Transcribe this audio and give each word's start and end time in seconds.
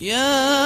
Yeah. 0.00 0.63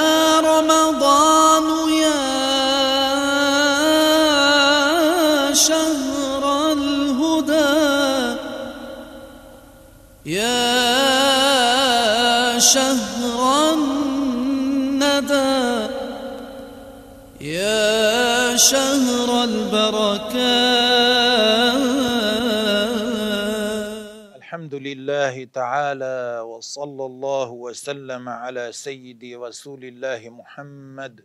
الحمد 24.68 24.86
لله 24.86 25.44
تعالى 25.44 26.40
وصلى 26.44 27.04
الله 27.06 27.50
وسلم 27.50 28.28
على 28.28 28.72
سيدي 28.72 29.36
رسول 29.36 29.84
الله 29.84 30.28
محمد 30.28 31.24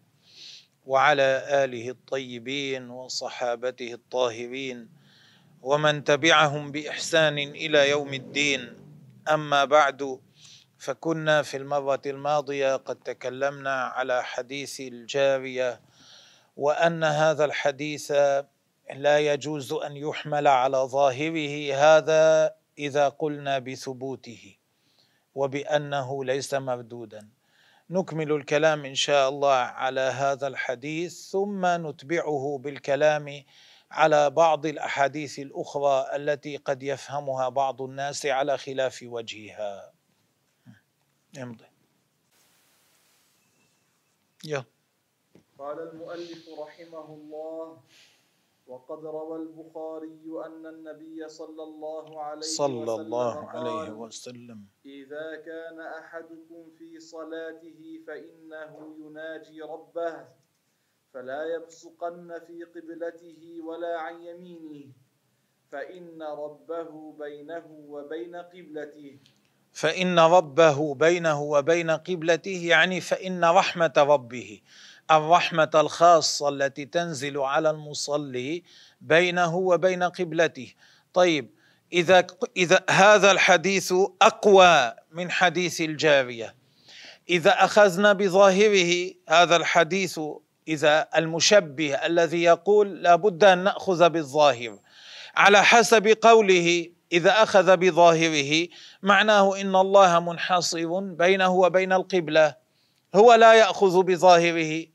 وعلى 0.86 1.44
آله 1.64 1.90
الطيبين 1.90 2.90
وصحابته 2.90 3.94
الطاهرين 3.94 4.90
ومن 5.62 6.04
تبعهم 6.04 6.72
بإحسان 6.72 7.38
إلى 7.38 7.90
يوم 7.90 8.14
الدين. 8.14 8.62
أما 9.28 9.66
بعد 9.66 10.20
فكنا 10.78 11.42
في 11.42 11.58
المرة 11.58 12.02
الماضية 12.06 12.76
قد 12.76 12.96
تكلمنا 12.96 13.84
على 13.84 14.24
حديث 14.24 14.80
الجارية 14.80 15.82
وأن 16.56 17.04
هذا 17.04 17.46
الحديث 17.46 18.12
لا 18.96 19.20
يجوز 19.20 19.74
أن 19.74 19.98
يحمل 19.98 20.48
على 20.48 20.78
ظاهره. 20.78 21.76
هذا 21.76 22.63
إذا 22.78 23.10
قلنا 23.10 23.60
بثبوته 23.60 24.58
وبأنه 25.36 26.26
ليس 26.26 26.54
مردودا. 26.54 27.30
نكمل 27.90 28.32
الكلام 28.32 28.86
إن 28.86 28.96
شاء 28.96 29.30
الله 29.30 29.54
على 29.54 30.02
هذا 30.02 30.48
الحديث 30.48 31.30
ثم 31.32 31.66
نتبعه 31.88 32.58
بالكلام 32.64 33.44
على 33.92 34.30
بعض 34.30 34.66
الأحاديث 34.66 35.40
الأخرى 35.40 36.16
التي 36.16 36.58
قد 36.58 36.84
يفهمها 36.84 37.50
بعض 37.50 37.82
الناس 37.82 38.26
على 38.26 38.58
خلاف 38.58 39.00
وجهها. 39.08 39.94
امضي. 41.38 41.66
يلا. 44.44 44.64
قال 45.60 45.80
المؤلف 45.90 46.50
رحمه 46.60 47.06
الله 47.06 47.82
وقد 48.68 49.06
روى 49.06 49.38
البخاري 49.38 50.24
أن 50.46 50.66
النبي 50.66 51.30
صلى 51.30 51.64
الله 51.64 52.22
عليه 52.22 52.42
صلى 52.42 52.84
وسلم 52.84 53.02
الله 53.02 53.50
عليه 53.50 53.92
وسلم. 53.92 54.60
إذا 54.86 55.36
كان 55.46 55.80
أحدكم 55.80 56.70
في 56.78 57.00
صلاته 57.00 58.00
فإنه 58.08 58.96
يناجي 59.00 59.62
ربه 59.62 60.28
فلا 61.14 61.56
يبصقن 61.56 62.40
في 62.48 62.64
قبلته 62.64 63.62
ولا 63.68 64.00
عن 64.00 64.22
يمينه 64.22 64.88
فإن 65.72 66.22
ربه 66.24 67.14
بينه 67.20 67.66
وبين 67.88 68.36
قبلته. 68.36 69.20
فإن 69.72 70.20
ربه 70.20 70.96
بينه 70.96 71.42
وبين 71.42 71.92
قبلته 71.92 72.68
يعني 72.68 73.02
فإن 73.02 73.46
رحمة 73.46 73.94
ربه. 73.98 74.62
الرحمة 75.12 75.70
الخاصة 75.76 76.50
التي 76.50 76.86
تنزل 76.86 77.38
على 77.38 77.70
المصلي 77.70 78.64
بينه 79.02 79.56
وبين 79.56 80.04
قبلته. 80.04 80.74
طيب 81.14 81.50
إذا 81.94 82.28
إذا 82.58 82.84
هذا 82.90 83.32
الحديث 83.32 83.94
أقوى 84.22 84.94
من 85.12 85.32
حديث 85.32 85.82
الجارية. 85.82 86.56
إذا 87.30 87.52
أخذنا 87.52 88.14
بظاهره 88.14 89.12
هذا 89.30 89.56
الحديث 89.56 90.20
إذا 90.68 91.08
المشبه 91.18 91.96
الذي 91.96 92.44
يقول 92.44 93.04
لابد 93.04 93.44
أن 93.44 93.64
نأخذ 93.64 94.10
بالظاهر. 94.10 94.80
على 95.36 95.64
حسب 95.64 96.18
قوله 96.22 96.90
إذا 97.12 97.44
أخذ 97.44 97.78
بظاهره 97.78 98.68
معناه 99.04 99.62
إن 99.62 99.76
الله 99.76 100.20
منحصر 100.20 101.00
بينه 101.00 101.50
وبين 101.50 101.94
القبلة. 101.94 102.56
هو 103.16 103.34
لا 103.34 103.54
يأخذ 103.54 104.04
بظاهره. 104.04 104.93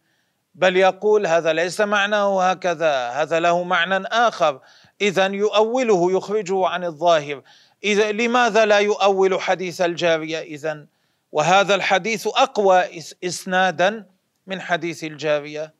بل 0.59 0.77
يقول 0.77 1.27
هذا 1.27 1.53
ليس 1.53 1.81
معناه 1.81 2.51
هكذا 2.51 3.09
هذا 3.09 3.41
له 3.41 3.63
معنى 3.63 4.07
آخر. 4.07 4.61
إذا 5.01 5.27
يؤوله 5.27 6.13
يخرجه 6.13 6.67
عن 6.67 6.85
الظاهر. 6.85 7.43
إذا 7.85 8.13
لماذا 8.13 8.67
لا 8.67 8.79
يؤول 8.79 9.41
حديث 9.41 9.81
الجارية 9.81 10.39
إذا 10.39 10.87
وهذا 11.33 11.75
الحديث 11.75 12.27
أقوى 12.27 13.01
إس- 13.01 13.15
إسنادا 13.25 14.07
من 14.47 14.61
حديث 14.61 15.05
الجارية. 15.05 15.75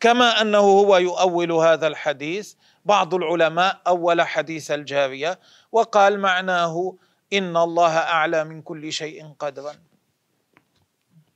كما 0.00 0.40
أنه 0.40 0.58
هو 0.58 0.96
يؤول 0.96 1.52
هذا 1.52 1.86
الحديث 1.86 2.54
بعض 2.84 3.14
العلماء 3.14 3.80
أول 3.86 4.22
حديث 4.22 4.70
الجارية 4.70 5.40
وقال 5.72 6.20
معناه 6.20 6.96
إن 7.32 7.56
الله 7.56 7.96
أعلى 7.98 8.44
من 8.44 8.62
كل 8.62 8.92
شيء 8.92 9.32
قدرا. 9.38 9.72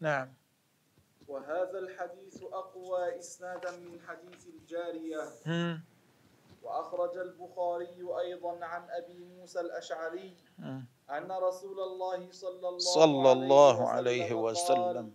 نعم. 0.01 0.29
وهذا 1.29 1.79
الحديث 1.79 2.24
أقوى 2.55 3.19
إسنادا 3.19 3.71
من 3.71 4.01
حديث 4.07 4.47
الجارية. 4.47 5.25
وأخرج 6.63 7.17
البخاري 7.17 7.99
أيضا 8.21 8.65
عن 8.65 8.83
أبي 8.91 9.19
موسى 9.19 9.61
الأشعري. 9.61 10.37
أن 11.11 11.33
رسول 11.33 11.81
الله 11.81 12.29
صلى 12.31 12.69
الله, 12.69 12.79
صلى 12.79 13.33
الله 13.33 13.89
عليه 13.89 14.33
وسلم 14.33 14.79
وسلم. 14.79 15.13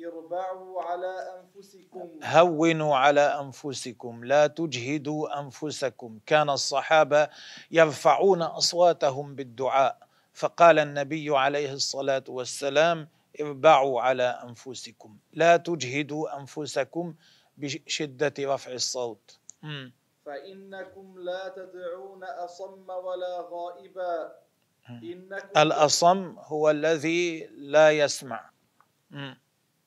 اربعوا 0.00 0.82
على 0.82 1.14
أنفسكم. 1.40 2.08
هونوا 2.24 2.96
على 2.96 3.20
أنفسكم. 3.20 4.24
لا 4.24 4.46
تجهدوا 4.46 5.40
أنفسكم. 5.40 6.18
كان 6.26 6.50
الصحابة 6.50 7.28
يرفعون 7.70 8.42
أصواتهم 8.42 9.34
بالدعاء. 9.34 9.98
فقال 10.32 10.78
النبي 10.78 11.36
عليه 11.36 11.72
الصلاة 11.72 12.24
والسلام 12.28 13.08
اربعوا 13.40 14.00
على 14.00 14.22
أنفسكم. 14.22 15.18
لا 15.32 15.56
تجهدوا 15.56 16.38
أنفسكم 16.38 17.14
بشدة 17.56 18.34
رفع 18.40 18.72
الصوت. 18.72 19.38
مم. 19.62 19.92
فإنكم 20.26 21.18
لا 21.18 21.48
تدعون 21.48 22.24
أصم 22.24 22.90
ولا 22.90 23.48
غائبا. 23.50 24.32
إنكم 24.90 25.60
الأصم 25.60 26.34
هو 26.38 26.70
الذي 26.70 27.46
لا 27.46 27.90
يسمع. 27.90 28.50
مم. 29.10 29.38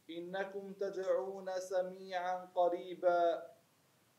إنكم 0.09 0.73
تدعون 0.73 1.49
سميعا 1.59 2.49
قريبا. 2.55 3.43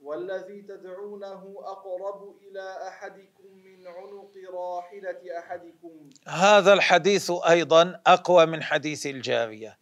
والذي 0.04 0.62
تدعونه 0.62 1.54
أقرب 1.64 2.34
إلى 2.42 2.88
أحدكم 2.88 3.48
من 3.64 3.86
عنق 3.86 4.32
راحلة 4.54 5.38
أحدكم. 5.38 6.10
هذا 6.28 6.72
الحديث 6.72 7.32
أيضا 7.48 8.00
أقوى 8.06 8.46
من 8.46 8.62
حديث 8.62 9.06
الجارية. 9.06 9.78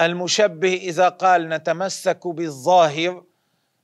المشبه 0.00 0.74
إذا 0.74 1.08
قال 1.08 1.48
نتمسك 1.48 2.26
بالظاهر 2.26 3.24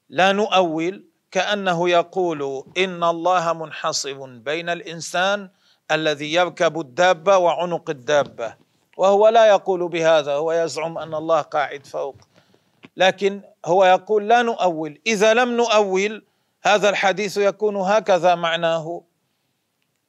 لا 0.09 0.33
نؤول 0.33 1.05
كأنه 1.31 1.91
يقول 1.91 2.65
إن 2.79 3.05
الله 3.05 3.53
منحصر 3.53 4.27
بين 4.27 4.69
الإنسان 4.69 5.51
الذي 5.91 6.35
يركب 6.35 6.81
الدابة 6.81 7.37
وعنق 7.39 7.91
الدابة 7.91 8.55
وهو 8.97 9.29
لا 9.29 9.47
يقول 9.47 9.89
بهذا 9.89 10.33
هو 10.33 10.53
يزعم 10.53 10.99
أن 10.99 11.15
الله 11.15 11.41
قاعد 11.41 11.87
فوق. 11.87 12.17
لكن 12.97 13.43
هو 13.65 13.85
يقول 13.85 14.29
لا 14.29 14.43
نؤول. 14.43 15.01
إذا 15.07 15.35
لم 15.35 15.57
نؤول 15.57 16.27
هذا 16.63 16.89
الحديث 16.89 17.37
يكون 17.37 17.77
هكذا 17.77 18.35
معناه. 18.35 19.03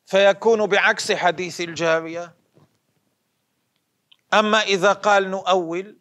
فيكون 0.06 0.66
بعكس 0.66 1.12
حديث 1.12 1.62
الجارية. 1.62 2.34
أما 4.34 4.62
إذا 4.62 4.94
قال 4.94 5.32
نؤول 5.32 5.98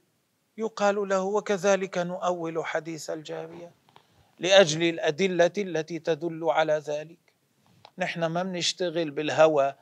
يقال 0.58 1.08
له 1.08 1.22
وكذلك 1.22 1.98
نؤول 1.98 2.66
حديث 2.66 3.10
الجارية 3.10 3.72
لأجل 4.38 4.82
الأدلة 4.82 5.52
التي 5.58 5.98
تدل 5.98 6.44
على 6.44 6.72
ذلك. 6.72 7.18
نحن 7.98 8.24
ما 8.24 8.42
بنشتغل 8.42 9.10
بالهوى 9.10 9.74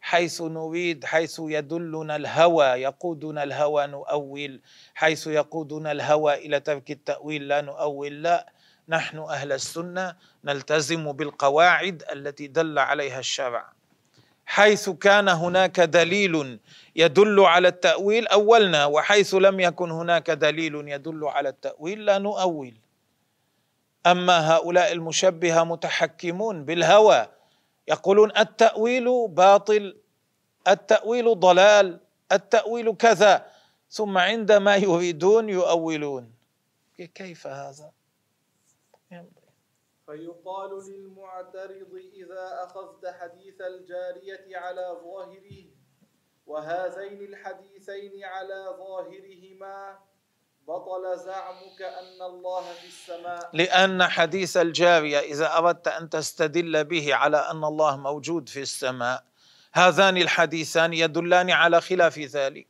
حيث 0.00 0.42
نريد 0.42 1.04
حيث 1.04 1.40
يدلنا 1.44 2.16
الهوى 2.16 2.66
يقودنا 2.66 3.42
الهوى 3.42 3.86
نؤول. 3.86 4.60
حيث 4.94 5.26
يقودنا 5.26 5.92
الهوى 5.92 6.34
إلى 6.34 6.60
ترك 6.60 6.90
التأويل 6.90 7.48
لا 7.48 7.60
نؤول 7.60 8.22
لا. 8.22 8.52
نحن 8.88 9.18
أهل 9.18 9.52
السنة 9.52 10.16
نلتزم 10.44 11.12
بالقواعد 11.12 12.04
التي 12.12 12.46
دل 12.46 12.78
عليها 12.78 13.18
الشرع. 13.18 13.72
حيث 14.46 14.90
كان 14.90 15.28
هناك 15.28 15.80
دليل 15.80 16.60
يدل 16.96 17.40
على 17.40 17.68
التأويل 17.68 18.26
أولنا. 18.26 18.86
وحيث 18.86 19.34
لم 19.34 19.60
يكن 19.60 19.90
هناك 19.90 20.30
دليل 20.30 20.88
يدل 20.88 21.24
على 21.24 21.48
التأويل 21.48 22.04
لا 22.04 22.18
نؤول. 22.18 22.74
أما 24.06 24.52
هؤلاء 24.54 24.92
المشبهة 24.92 25.64
متحكمون 25.64 26.64
بالهوى 26.64 27.28
يقولون 27.88 28.36
التأويل 28.36 29.28
باطل 29.28 29.96
التأويل 30.68 31.40
ضلال 31.40 32.00
التأويل 32.32 32.96
كذا. 32.96 33.46
ثم 33.90 34.18
عندما 34.18 34.76
يريدون 34.76 35.48
يؤولون. 35.48 36.34
كيف 37.14 37.46
هذا؟ 37.46 37.92
فيقال 40.08 40.70
للمعترض 40.88 41.92
إذا 42.14 42.64
أخذت 42.64 43.06
حديث 43.06 43.60
الجارية 43.60 44.56
على 44.56 44.96
ظاهره 45.04 45.64
وهذين 46.46 47.20
الحديثين 47.22 48.24
على 48.24 48.76
ظاهرهما 48.78 49.98
بطل 50.68 51.18
زعمك 51.18 51.82
أن 51.82 52.22
الله 52.22 52.64
في 52.80 52.86
السماء. 52.86 53.50
لأن 53.52 54.08
حديث 54.08 54.56
الجارية 54.56 55.18
إذا 55.18 55.56
أردت 55.56 55.88
أن 55.88 56.10
تستدل 56.10 56.84
به 56.84 57.14
على 57.14 57.36
أن 57.36 57.64
الله 57.64 57.96
موجود 57.96 58.48
في 58.48 58.60
السماء 58.60 59.24
هذان 59.72 60.16
الحديثان 60.16 60.92
يدلان 60.92 61.50
على 61.50 61.80
خلاف 61.80 62.18
ذلك. 62.18 62.68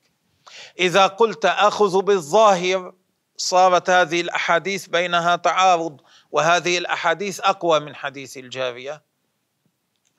إذا 0.79 1.07
قلت 1.07 1.45
أخذ 1.45 2.03
بالظاهر 2.03 2.95
صارت 3.37 3.91
هذه 3.91 4.21
الأحاديث 4.21 4.87
بينها 4.87 5.37
تعارض 5.37 6.01
وهذه 6.31 6.79
الأحاديث 6.79 7.41
أقوى 7.41 7.81
من 7.81 7.95
حديث 7.95 8.37
الجارية. 8.37 9.03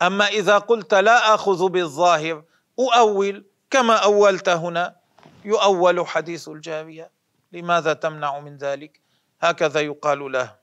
أما 0.01 0.27
إذا 0.27 0.57
قلت 0.57 0.93
لا 0.93 1.33
أخذ 1.35 1.69
بالظاهر 1.69 2.43
أؤول 2.79 3.45
كما 3.69 3.95
أولت 3.95 4.49
هنا 4.49 4.95
يؤول 5.45 6.07
حديث 6.07 6.47
الجارية. 6.47 7.18
لماذا 7.51 7.93
تمنع 7.93 8.39
من 8.39 8.57
ذلك؟ 8.57 9.01
هكذا 9.41 9.79
يقال 9.79 10.31
له. 10.31 10.55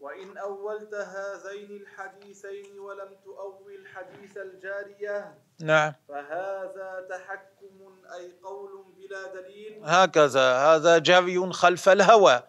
وإن 0.00 0.38
أولت 0.38 0.94
هذين 0.94 1.70
الحديثين 1.70 2.78
ولم 2.78 3.16
تؤول 3.24 3.86
حديث 3.94 4.36
الجارية 4.36 5.38
نعم. 5.60 5.92
فهذا 6.08 7.06
تحكم 7.10 7.94
أي 8.14 8.32
قول 8.42 8.84
بلا 8.96 9.34
دليل. 9.34 9.80
هكذا. 9.84 10.56
هذا 10.56 10.98
جري 10.98 11.52
خلف 11.52 11.88
الهوى. 11.88 12.42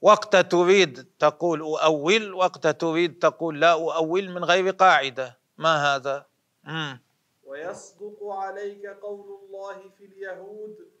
وقت 0.00 0.36
تريد 0.36 1.06
تقول 1.18 1.60
أؤول 1.60 2.34
وقت 2.34 2.66
تريد 2.66 3.18
تقول 3.18 3.60
لا 3.60 3.72
أؤول 3.72 4.30
من 4.30 4.44
غير 4.44 4.70
قاعدة. 4.70 5.38
ما 5.58 5.94
هذا؟ 5.96 6.26
مم. 6.64 7.00
ويصدق 7.44 8.18
عليك 8.24 8.86
قول 8.86 9.38
الله 9.42 9.88
في 9.98 10.04
اليهود 10.04 10.95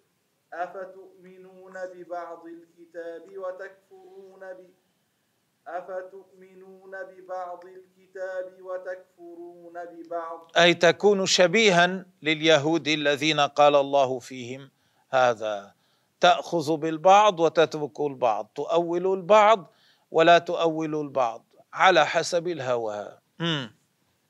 أفتؤمنون 0.52 1.72
ببعض 1.94 2.42
الكتاب 2.46 3.38
وتكفرون 3.38 4.40
ب 4.40 4.70
أفتؤمنون 5.66 6.90
ببعض 6.90 7.64
الكتاب 7.64 8.62
وتكفرون 8.62 9.84
ببعض. 9.84 10.52
أي 10.56 10.74
تكون 10.74 11.26
شبيها 11.26 12.06
لليهود 12.22 12.88
الذين 12.88 13.40
قال 13.40 13.74
الله 13.74 14.18
فيهم 14.18 14.70
هذا. 15.10 15.74
تأخذ 16.20 16.76
بالبعض 16.76 17.40
وتترك 17.40 18.00
البعض. 18.00 18.50
تؤول 18.54 19.06
البعض 19.06 19.72
ولا 20.10 20.38
تؤول 20.38 20.94
البعض. 20.94 21.44
على 21.72 22.06
حسب 22.06 22.48
الهوى. 22.48 23.18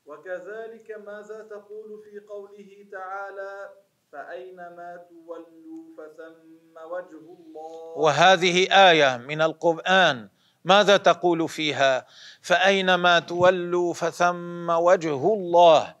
وكذلك 0.05 0.91
ماذا 1.05 1.47
تقول 1.49 2.03
في 2.03 2.19
قوله 2.19 2.85
تعالى؟ 2.91 3.69
فأينما 4.11 5.05
تولوا 5.09 5.83
فثم 5.97 6.91
وجه 6.91 7.23
الله؟ 7.39 7.97
وهذه 7.97 8.67
آية 8.89 9.17
من 9.17 9.41
القرآن. 9.41 10.29
ماذا 10.65 10.97
تقول 10.97 11.49
فيها؟ 11.49 12.05
فأينما 12.41 13.19
تولوا 13.19 13.93
فثم 13.93 14.69
وجه 14.69 15.33
الله. 15.33 15.95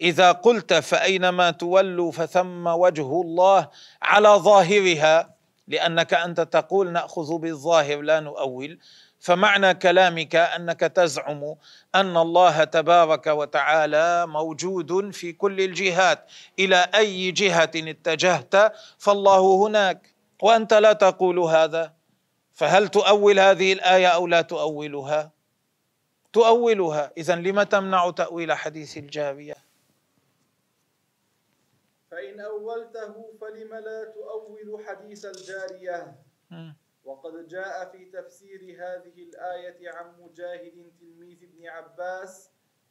إذا 0.00 0.32
قلت 0.32 0.74
فأينما 0.74 1.50
تولوا 1.50 2.12
فثم 2.12 2.66
وجه 2.66 3.20
الله 3.20 3.68
على 4.02 4.28
ظاهرها 4.28 5.34
لأنك 5.68 6.14
أنت 6.14 6.40
تقول 6.40 6.92
نأخذ 6.92 7.38
بالظاهر 7.38 8.00
لا 8.00 8.20
نؤول. 8.20 8.78
فمعنى 9.18 9.74
كلامك 9.74 10.36
أنك 10.36 10.80
تزعم 10.80 11.56
أن 11.94 12.16
الله 12.16 12.64
تبارك 12.64 13.26
وتعالى 13.26 14.26
موجود 14.26 15.10
في 15.10 15.32
كل 15.32 15.60
الجهات. 15.60 16.30
إلى 16.58 16.90
أي 16.94 17.30
جهة 17.30 17.70
اتجهت 17.76 18.72
فالله 18.98 19.66
هناك 19.66 20.14
وأنت 20.42 20.74
لا 20.74 20.92
تقول 20.92 21.38
هذا. 21.38 21.94
فهل 22.52 22.88
تؤول 22.88 23.38
هذه 23.38 23.72
الآية 23.72 24.06
أو 24.06 24.26
لا 24.26 24.40
تؤولها؟ 24.42 25.32
تؤولها. 26.32 27.12
اذا 27.16 27.34
لم 27.34 27.62
تمنع 27.62 28.10
تأويل 28.10 28.52
حديث 28.52 28.96
الجارية؟ 28.96 29.56
فإن 32.10 32.40
أولته 32.40 33.14
فلم 33.40 33.74
لا 33.74 34.04
تؤول 34.04 34.84
حديث 34.86 35.24
الجارية؟ 35.24 36.16
وقد 37.08 37.48
جاء 37.48 37.92
في 37.92 38.04
تفسير 38.04 38.60
هذه 38.60 39.22
الآية 39.22 39.90
عن 39.90 40.12
مجاهد 40.20 40.92
تلميذ 41.00 41.38
ابن 41.42 41.68
عباس 41.68 42.50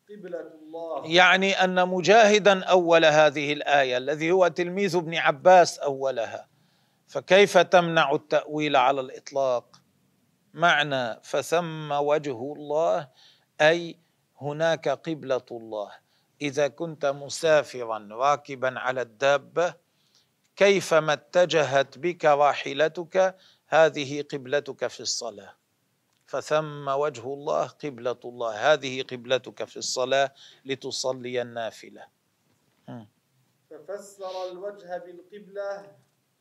قبلة 0.10 0.42
الله. 0.42 1.08
يعني 1.08 1.54
أن 1.64 1.88
مجاهدا 1.88 2.64
أول 2.64 3.06
هذه 3.06 3.54
الآية 3.54 3.98
الذي 3.98 4.32
هو 4.32 4.48
تلميذ 4.48 4.96
ابن 4.96 5.16
عباس 5.16 5.80
أولها. 5.80 6.50
فكيف 7.08 7.58
تمنع 7.58 8.12
التأويل 8.12 8.76
على 8.76 9.02
الإطلاق؟ 9.02 9.82
معنى 10.54 11.20
فثم 11.24 11.92
وجه 11.92 12.54
الله 12.54 13.10
أي 13.62 14.00
هناك 14.42 14.90
قبلة 14.90 15.46
الله. 15.52 15.92
إذا 16.42 16.68
كنت 16.68 17.06
مسافرا 17.06 18.08
راكبا 18.12 18.80
على 18.80 19.02
الدابة 19.02 19.74
كيفما 20.56 21.14
اتجهت 21.14 21.98
بك 21.98 22.26
راحلتك 22.26 23.36
هذه 23.68 24.22
قبلتك 24.22 24.88
في 24.88 25.00
الصلاة. 25.00 25.54
فثم 26.26 26.88
وجه 26.88 27.34
الله 27.34 27.68
قبلة 27.68 28.20
الله. 28.26 28.74
هذه 28.74 29.04
قبلتك 29.04 29.64
في 29.64 29.78
الصلاة 29.78 30.34
لتصلي 30.66 31.42
النافلة. 31.42 32.08
ففسر 33.70 34.52
الوجه 34.52 34.98
بالقبلة 34.98 35.92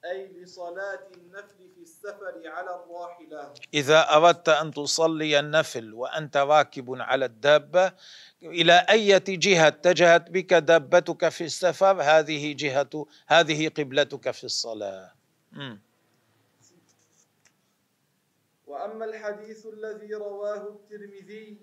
أي 0.04 0.32
لصلاة 0.32 1.08
النفل 1.16 1.70
في 1.74 1.80
السفر 1.82 2.42
على 2.44 2.70
الراحلة. 2.84 3.54
إذا 3.74 4.14
أردت 4.14 4.48
أن 4.48 4.70
تصلي 4.70 5.40
النفل 5.40 5.94
وأنت 5.94 6.36
راكب 6.36 6.94
على 7.00 7.24
الدابة 7.24 7.92
إلى 8.42 8.86
أي 8.90 9.18
جهة 9.18 9.68
اتجهت 9.68 10.30
بك 10.30 10.54
دابتك 10.54 11.28
في 11.28 11.44
السفر؟ 11.44 12.02
هذه 12.02 12.52
جهة 12.52 13.06
هذه 13.26 13.68
قبلتك 13.68 14.30
في 14.30 14.44
الصلاة. 14.44 15.12
م. 15.52 15.85
وأما 18.66 19.04
الحديث 19.04 19.66
الذي 19.66 20.14
رواه 20.14 20.62
الترمذي 20.68 21.60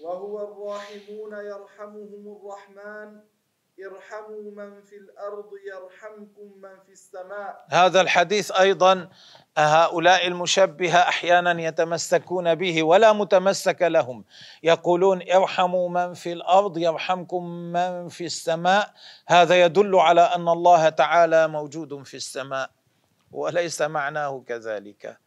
وهو 0.00 0.34
الراحمون 0.42 1.32
يرحمهم 1.32 2.36
الرحمن 2.36 3.20
ارحموا 3.82 4.50
من 4.50 4.82
في 4.82 4.96
الأرض 4.96 5.50
يرحمكم 5.66 6.60
من 6.62 6.80
في 6.86 6.92
السماء. 6.92 7.66
هذا 7.70 8.00
الحديث 8.00 8.52
أيضا 8.52 9.08
هؤلاء 9.58 10.26
المشبهة 10.26 10.98
أحيانا 10.98 11.62
يتمسكون 11.62 12.54
به 12.54 12.82
ولا 12.82 13.12
متمسك 13.12 13.82
لهم. 13.82 14.24
يقولون 14.62 15.30
ارحموا 15.30 15.88
من 15.88 16.14
في 16.14 16.32
الأرض 16.32 16.78
يرحمكم 16.78 17.46
من 17.72 18.08
في 18.08 18.24
السماء. 18.24 18.94
هذا 19.28 19.64
يدل 19.64 19.96
على 19.96 20.20
أن 20.20 20.48
الله 20.48 20.88
تعالى 20.88 21.48
موجود 21.48 22.02
في 22.02 22.14
السماء 22.16 22.70
وليس 23.32 23.82
معناه 23.82 24.44
كذلك. 24.46 25.23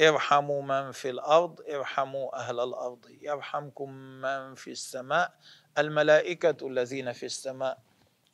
ارحموا 0.00 0.62
من 0.62 0.92
في 0.92 1.10
الأرض 1.10 1.60
ارحموا 1.70 2.36
أهل 2.36 2.60
الأرض. 2.60 3.06
يرحمكم 3.20 3.90
من 3.92 4.54
في 4.54 4.70
السماء. 4.70 5.34
الملائكة 5.78 6.66
الذين 6.66 7.12
في 7.12 7.26
السماء. 7.26 7.78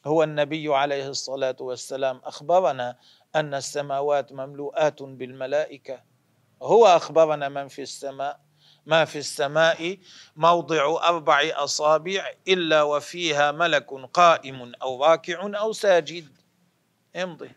هو 0.06 0.22
النبي 0.22 0.74
عليه 0.74 1.08
الصلاة 1.08 1.56
والسلام. 1.60 2.20
أخبرنا 2.24 2.96
أن 3.36 3.54
السماوات 3.54 4.32
مملوءات 4.32 5.02
بالملائكة. 5.02 6.02
هو 6.62 6.86
أخبرنا 6.86 7.48
من 7.48 7.68
في 7.68 7.82
السماء. 7.82 8.40
ما 8.86 9.04
في 9.04 9.18
السماء 9.18 9.98
موضع 10.36 11.08
أربع 11.08 11.50
أصابع 11.54 12.34
إلا 12.48 12.82
وفيها 12.82 13.52
ملك 13.52 13.92
قائم 13.92 14.72
أو 14.82 15.04
راكع 15.04 15.58
أو 15.60 15.72
ساجد. 15.72 16.28
امضي. 17.16 17.50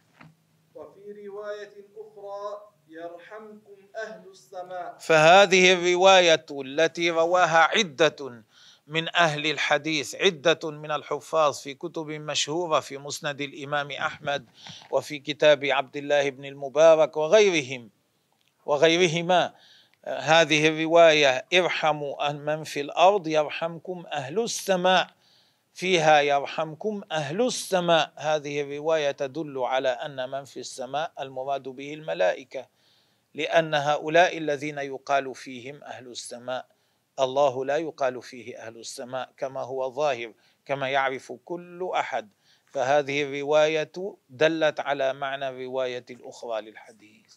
وفي 0.76 1.28
رواية 1.28 1.74
أخرى 1.98 2.73
يرحمكم 2.94 3.76
أهل 3.96 4.30
السماء. 4.32 4.98
فهذه 5.00 5.74
الرواية 5.74 6.46
التي 6.52 7.10
رواها 7.10 7.58
عدة 7.58 8.44
من 8.88 9.16
أهل 9.16 9.46
الحديث 9.52 10.16
عدة 10.16 10.72
من 10.72 10.92
الحفاظ 10.92 11.58
في 11.60 11.74
كتب 11.74 12.08
مشهورة 12.08 12.80
في 12.80 12.98
مسند 12.98 13.42
الإمام 13.42 13.92
أحمد 13.92 14.46
وفي 14.92 15.20
كتاب 15.20 15.66
عبد 15.66 15.98
الله 15.98 16.30
بن 16.30 16.46
المبارك 16.46 17.18
وغيرهم 17.18 17.90
وغيرهما. 18.66 19.54
هذه 20.06 20.68
الرواية 20.68 21.46
ارحموا 21.54 22.32
من 22.32 22.64
في 22.64 22.82
الأرض 22.82 23.28
يرحمكم 23.28 24.06
أهل 24.12 24.40
السماء 24.40 25.08
فيها 25.74 26.22
يرحمكم 26.22 27.02
أهل 27.12 27.42
السماء. 27.42 28.14
هذه 28.16 28.62
الرواية 28.62 29.12
تدل 29.12 29.60
على 29.60 29.90
أن 29.90 30.30
من 30.30 30.46
في 30.46 30.60
السماء 30.60 31.12
المراد 31.20 31.64
به 31.64 31.94
الملائكة. 31.94 32.73
لأن 33.34 33.74
هؤلاء 33.74 34.38
الذين 34.38 34.78
يقال 34.78 35.36
فيهم 35.36 35.84
أهل 35.84 36.08
السماء 36.08 36.68
الله 37.20 37.66
لا 37.66 37.78
يقال 37.78 38.22
فيه 38.22 38.58
أهل 38.58 38.78
السماء 38.78 39.34
كما 39.38 39.62
هو 39.62 39.92
ظاهر 39.92 40.34
كما 40.66 40.90
يعرف 40.90 41.32
كل 41.32 41.92
أحد. 41.96 42.30
فهذه 42.72 43.24
الرواية 43.24 43.92
دلت 44.30 44.80
على 44.80 45.14
معنى 45.14 45.50
الرواية 45.50 46.06
الأخرى 46.10 46.62
للحديث. 46.62 47.36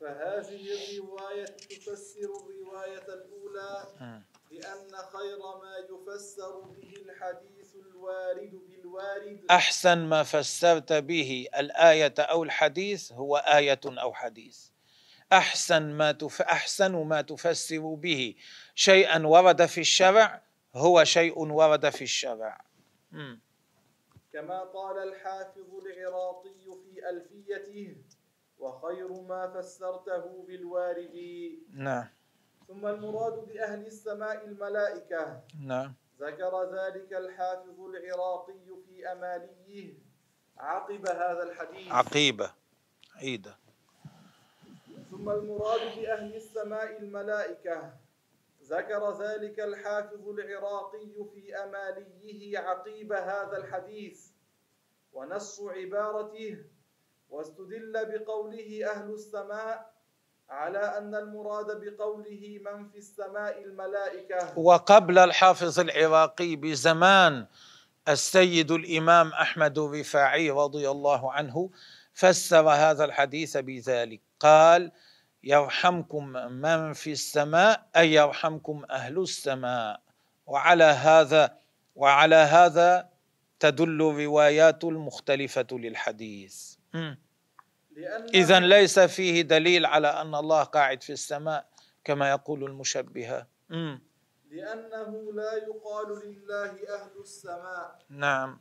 فهذه 0.00 0.66
الرواية 0.72 1.44
تفسر 1.44 2.30
الرواية 2.46 3.06
الأولى 3.08 3.86
لأن 4.50 4.90
خير 4.90 5.38
ما 5.38 5.74
يفسر 5.90 6.60
به 6.60 6.94
الحديث 6.96 7.74
الوارد 7.74 8.60
بالوارد. 8.68 9.44
أحسن 9.50 9.98
ما 9.98 10.22
فسرت 10.22 10.92
به 10.92 11.48
الآية 11.58 12.14
أو 12.18 12.42
الحديث 12.42 13.12
هو 13.12 13.36
آية 13.36 13.80
أو 13.86 14.12
حديث. 14.12 14.69
أحسن 15.32 15.82
ما 15.92 16.12
تف... 16.12 16.42
أحسن 16.42 16.92
ما 16.92 17.22
تفسر 17.22 17.94
به. 17.94 18.34
شيئا 18.74 19.26
ورد 19.26 19.66
في 19.66 19.80
الشرع 19.80 20.42
هو 20.74 21.04
شيء 21.04 21.38
ورد 21.38 21.90
في 21.90 22.04
الشرع. 22.04 22.64
كما 24.32 24.60
قال 24.60 25.08
الحافظ 25.08 25.74
العراقي 25.86 26.60
في 26.84 27.08
ألفيته 27.10 27.96
وخير 28.58 29.12
ما 29.12 29.52
فسرته 29.54 30.44
بالوارد. 30.46 31.16
نعم. 31.72 32.08
ثم 32.68 32.86
المراد 32.86 33.32
بأهل 33.32 33.86
السماء 33.86 34.44
الملائكة. 34.44 35.42
نعم. 35.60 35.94
ذكر 36.20 36.74
ذلك 36.74 37.12
الحافظ 37.12 37.80
العراقي 37.80 38.66
في 38.86 39.12
أماليه 39.12 39.94
عقب 40.58 41.06
هذا 41.08 41.42
الحديث. 41.42 41.92
عقيبة. 41.92 42.60
عيدة 43.16 43.59
ثم 45.20 45.30
المراد 45.30 45.80
بأهل 45.96 46.36
السماء 46.36 46.98
الملائكة. 46.98 47.92
ذكر 48.64 49.22
ذلك 49.22 49.60
الحافظ 49.60 50.28
العراقي 50.28 51.12
في 51.34 51.56
أماليه 51.56 52.58
عقيب 52.58 53.12
هذا 53.12 53.56
الحديث. 53.56 54.20
ونص 55.12 55.60
عبارته 55.60 56.56
واستدل 57.30 57.92
بقوله 57.92 58.90
أهل 58.90 59.10
السماء 59.12 59.92
على 60.48 60.98
أن 60.98 61.14
المراد 61.14 61.80
بقوله 61.84 62.60
من 62.64 62.88
في 62.88 62.98
السماء 62.98 63.64
الملائكة. 63.64 64.58
وقبل 64.58 65.18
الحافظ 65.18 65.80
العراقي 65.80 66.56
بزمان 66.56 67.46
السيد 68.08 68.70
الإمام 68.70 69.28
أحمد 69.28 69.78
الرفاعي 69.78 70.50
رضي 70.50 70.90
الله 70.90 71.32
عنه 71.32 71.70
فسر 72.12 72.68
هذا 72.68 73.04
الحديث 73.04 73.56
بذلك. 73.56 74.20
قال 74.40 74.92
يرحمكم 75.42 76.26
من 76.62 76.92
في 76.92 77.12
السماء 77.12 77.86
أي 77.96 78.12
يرحمكم 78.12 78.84
أهل 78.90 79.18
السماء. 79.18 80.00
وعلى 80.46 80.84
هذا 80.84 81.58
وعلى 81.96 82.36
هذا 82.36 83.08
تدل 83.60 84.02
الروايات 84.02 84.84
المختلفة 84.84 85.66
للحديث. 85.72 86.76
إذا 88.34 88.60
ليس 88.60 88.98
فيه 88.98 89.42
دليل 89.42 89.86
على 89.86 90.08
أن 90.08 90.34
الله 90.34 90.62
قاعد 90.62 91.02
في 91.02 91.12
السماء 91.12 91.68
كما 92.04 92.30
يقول 92.30 92.64
المشبهة. 92.64 93.46
لأنه 94.50 95.32
لا 95.32 95.52
يقال 95.54 96.08
لله 96.24 96.70
أهل 96.70 97.20
السماء. 97.20 97.98
نعم. 98.08 98.60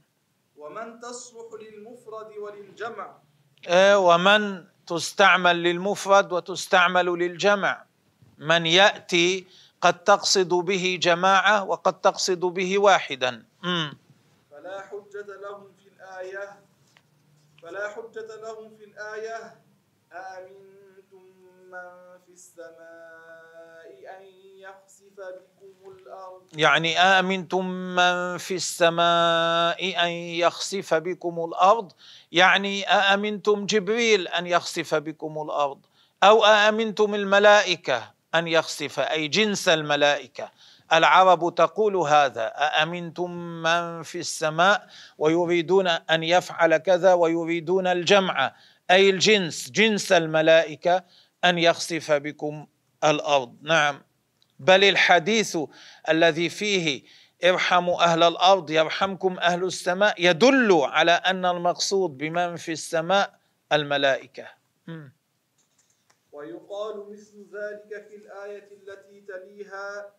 ومن 0.58 1.00
تصلح 1.00 1.48
للمفرد 1.62 2.38
وللجمع. 2.38 3.22
إيه 3.68 3.96
ومن 4.00 4.66
تستعمل 4.90 5.64
للمفرد 5.64 6.34
وتستعمل 6.34 7.06
للجمع. 7.06 7.86
من 8.38 8.66
يأتي 8.66 9.48
قد 9.82 10.04
تقصد 10.04 10.50
به 10.50 11.00
جماعة 11.02 11.64
وقد 11.64 12.02
تقصد 12.02 12.40
به 12.40 12.72
واحدا. 12.80 13.46
فلا 14.52 14.78
حجة 14.82 15.30
لهم 15.44 15.68
في 15.78 15.88
الآية 15.94 16.60
فلا 17.62 17.86
حجة 17.90 18.30
لهم 18.36 18.76
في 18.78 18.84
الآية 18.84 19.56
أأمنتم 20.12 21.24
من 21.72 21.88
في 22.26 22.32
السماء 22.34 23.90
أن 24.18 24.24
يخسف 24.66 25.16
الأرض 25.20 25.59
يعني 26.54 27.00
أأمنتم 27.00 27.66
من 27.66 28.38
في 28.38 28.56
السماء 28.56 30.04
أن 30.06 30.10
يخسف 30.12 30.94
بكم 30.94 31.46
الأرض؟ 31.46 31.92
يعني 32.32 32.88
أأمنتم 32.88 33.66
جبريل 33.66 34.28
أن 34.28 34.48
يخسف 34.48 34.96
بكم 34.96 35.42
الأرض؟ 35.42 35.80
أو 36.24 36.46
أأمنتم 36.46 37.16
الملائكة 37.16 38.12
أن 38.36 38.48
يخسف 38.48 39.00
أي 39.00 39.28
جنس 39.28 39.70
الملائكة؟ 39.70 40.52
العرب 40.94 41.56
تقول 41.56 41.96
هذا 41.96 42.48
أأمنتم 42.48 43.32
من 43.64 44.04
في 44.04 44.20
السماء 44.20 44.88
ويريدون 45.18 45.88
أن 45.88 46.24
يفعل 46.24 46.78
كذا 46.78 47.14
ويريدون 47.14 47.88
الجمع؟ 47.88 48.56
أي 48.92 49.10
الجنس 49.10 49.72
جنس 49.72 50.12
الملائكة 50.12 51.04
أن 51.46 51.58
يخسف 51.58 52.12
بكم 52.12 52.68
الأرض. 53.04 53.56
نعم. 53.62 54.09
بل 54.60 54.84
الحديث 54.84 55.58
الذي 56.10 56.50
فيه 56.50 57.04
ارحموا 57.44 58.04
أهل 58.04 58.24
الأرض 58.24 58.70
يرحمكم 58.70 59.40
أهل 59.40 59.64
السماء 59.64 60.16
يدل 60.18 60.72
على 60.84 61.12
أن 61.12 61.46
المقصود 61.46 62.18
بمن 62.18 62.56
في 62.56 62.72
السماء 62.72 63.40
الملائكة. 63.72 64.48
ويقال 66.32 67.12
مثل 67.12 67.48
ذلك 67.54 68.08
في 68.08 68.16
الآية 68.16 68.70
التي 68.72 69.22
تليها 69.22 70.14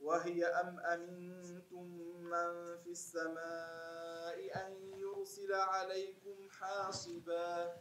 وهي 0.00 0.44
أم 0.46 0.80
أمنتم 0.80 1.82
من 2.32 2.50
في 2.84 2.90
السماء 2.90 4.36
أن 4.56 4.72
يرسل 4.98 5.52
عليكم 5.54 6.36
حاصبا؟ 6.60 7.72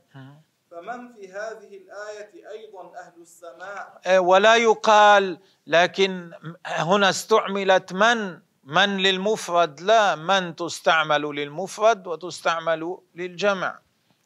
فمن 0.72 1.13
في 1.13 1.28
هذه 1.28 1.78
الآية 1.78 2.50
أيضا 2.51 2.94
أهل 2.98 3.22
السماء؟ 3.22 4.01
إيه، 4.06 4.20
ولا 4.20 4.56
يقال 4.56 5.40
لكن 5.68 6.32
هنا 6.66 7.10
استعملت 7.10 7.94
من؟ 7.94 8.40
من 8.63 8.98
للمفرد؟ 8.98 9.82
لا 9.82 10.16
من 10.16 10.56
تستعمل 10.56 11.22
للمفرد 11.22 12.08
وتستعمل 12.08 12.98
للجمع. 13.16 13.80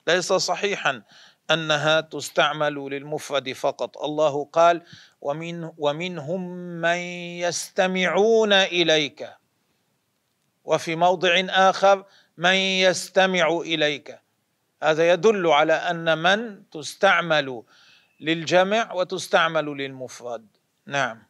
ليس 0.07 0.33
صحيحا 0.33 1.03
أنها 1.51 2.01
تستعمل 2.01 2.75
للمفرد 2.75 3.53
فقط. 3.53 3.97
الله 3.97 4.45
قال 4.45 4.81
ومن 5.21 5.71
ومنهم 5.77 6.47
من 6.81 6.97
يستمعون 7.41 8.53
إليك. 8.53 9.29
وفي 10.63 10.95
موضع 10.95 11.45
آخر 11.49 12.05
من 12.37 12.53
يستمع 12.55 13.47
إليك. 13.47 14.24
هذا 14.83 15.09
يدل 15.13 15.47
على 15.47 15.73
أن 15.73 16.17
من 16.17 16.69
تستعمل 16.69 17.63
للجمع 18.19 18.93
وتستعمل 18.93 19.65
للمفرد. 19.65 20.47
نعم. 20.85 21.23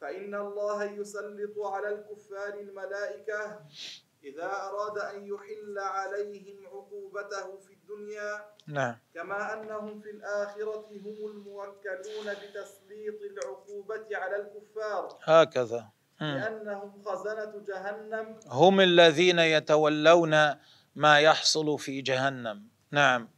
فإن 0.00 0.34
الله 0.34 0.84
يسلط 0.84 1.58
على 1.58 1.88
الكفار 1.88 2.60
الملائكة 2.60 3.60
إذا 4.24 4.44
أراد 4.44 4.98
أن 4.98 5.26
يحل 5.26 5.78
عليهم 5.78 6.66
عقوبته 6.66 7.58
في 7.58 7.72
الدنيا. 7.72 8.44
نعم. 8.66 8.96
كما 9.14 9.52
أنهم 9.54 10.00
في 10.00 10.10
الآخرة 10.10 10.86
هم 11.04 11.18
الموكلون 11.30 12.26
بتسليط 12.42 13.18
العقوبة 13.32 14.06
على 14.12 14.36
الكفار. 14.36 15.18
هكذا. 15.22 15.88
لأنهم 16.20 17.02
خزنة 17.04 17.52
جهنم. 17.68 18.40
هم 18.46 18.80
الذين 18.80 19.38
يتولون 19.38 20.34
ما 20.94 21.20
يحصل 21.20 21.78
في 21.78 22.02
جهنم. 22.02 22.68
نعم. 22.90 23.28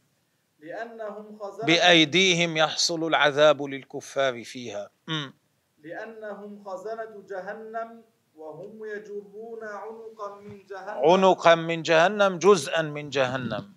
لأنهم 0.59 1.39
خزنة. 1.39 1.65
بأيديهم 1.65 2.57
يحصل 2.57 3.07
العذاب 3.07 3.61
للكفار 3.63 4.43
فيها. 4.43 4.89
م. 5.07 5.29
لأنهم 5.83 6.63
خزنة 6.63 7.23
جهنم 7.29 8.03
وهم 8.35 8.85
يجرون 8.85 9.63
عنقا 9.63 10.39
من 10.39 10.65
جهنم. 10.65 10.89
عنقا 10.89 11.55
من 11.55 11.81
جهنم 11.81 12.37
جزءا 12.37 12.81
من 12.81 13.09
جهنم. 13.09 13.73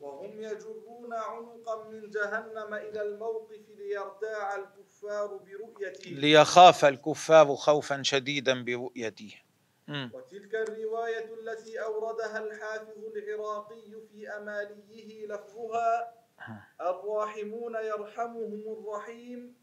وهم 0.00 0.42
يجرون 0.42 1.12
عنقا 1.12 1.88
من 1.88 2.10
جهنم 2.10 2.74
إلى 2.74 3.02
الموقف 3.02 3.68
ليرتاع 3.78 4.56
الكفار 4.56 5.26
برؤيته. 5.36 6.10
ليخاف 6.10 6.84
الكفار 6.84 7.56
خوفا 7.56 8.02
شديدا 8.02 8.64
برؤيته. 8.64 9.34
وتلك 9.90 10.54
الرواية 10.54 11.24
التي 11.34 11.82
أوردها 11.82 12.38
الحافظ 12.38 12.98
العراقي 13.16 13.82
في 14.12 14.28
أماليه 14.36 15.26
لفظها 15.26 16.12
الراحمون 16.80 17.74
يرحمهم 17.74 18.62
الرحيم 18.78 19.54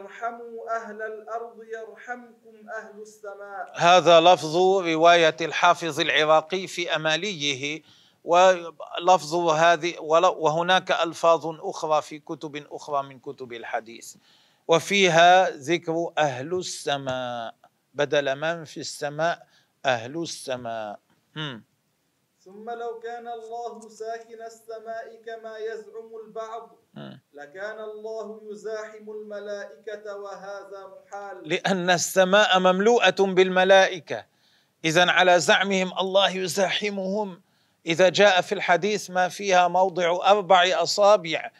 ارحموا 0.00 0.76
أهل 0.76 1.02
الأرض 1.02 1.62
يرحمكم 1.64 2.70
أهل 2.70 3.00
السماء. 3.02 3.72
هذا 3.74 4.20
لفظ 4.20 4.56
رواية 4.56 5.36
الحافظ 5.40 6.00
العراقي 6.00 6.66
في 6.66 6.96
أماليه 6.96 7.82
ولفظ 8.24 9.34
هذه 9.34 9.98
وهناك 10.00 10.90
ألفاظ 10.90 11.46
أخرى 11.46 12.02
في 12.02 12.18
كتب 12.18 12.66
أخرى 12.70 13.02
من 13.08 13.18
كتب 13.18 13.52
الحديث. 13.52 14.16
وفيها 14.68 15.50
ذكر 15.50 16.12
أهل 16.18 16.54
السماء 16.54 17.54
بدل 17.94 18.36
من 18.36 18.64
في 18.64 18.80
السماء 18.80 19.45
أهل 19.86 20.22
السماء. 20.22 20.98
ثم 22.44 22.70
لو 22.70 22.98
كان 22.98 23.28
الله 23.28 23.88
ساكن 23.88 24.42
السماء 24.42 25.22
كما 25.26 25.58
يزعم 25.58 26.10
البعض 26.26 26.76
لكان 27.34 27.80
الله 27.80 28.40
يزاحم 28.50 29.10
الملائكة 29.10 30.16
وهذا 30.16 30.80
محال. 30.94 31.48
لأن 31.48 31.90
السماء 31.90 32.58
مملوءة 32.58 33.20
بالملائكة. 33.20 34.26
إذا 34.84 35.10
على 35.10 35.40
زعمهم 35.40 35.98
الله 35.98 36.30
يزاحمهم. 36.30 37.42
إذا 37.86 38.08
جاء 38.08 38.40
في 38.40 38.52
الحديث 38.54 39.10
ما 39.10 39.28
فيها 39.28 39.68
موضع 39.68 40.30
أربع 40.30 40.82
أصابع 40.82 41.50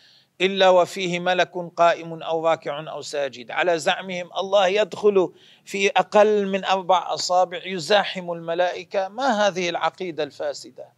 إلا 0.40 0.69
وفيه 0.71 1.21
ملك 1.21 1.52
قائم 1.76 2.23
أو 2.23 2.47
راكع 2.47 2.90
أو 2.93 3.02
ساجد. 3.02 3.50
على 3.50 3.78
زعمهم 3.78 4.31
الله 4.37 4.66
يدخل 4.66 5.33
في 5.64 5.88
أقل 5.90 6.47
من 6.47 6.64
أربع 6.64 7.14
أصابع 7.14 7.66
يزاحم 7.66 8.33
الملائكة. 8.33 9.09
ما 9.09 9.47
هذه 9.47 9.69
العقيدة 9.69 10.23
الفاسدة؟ 10.23 10.93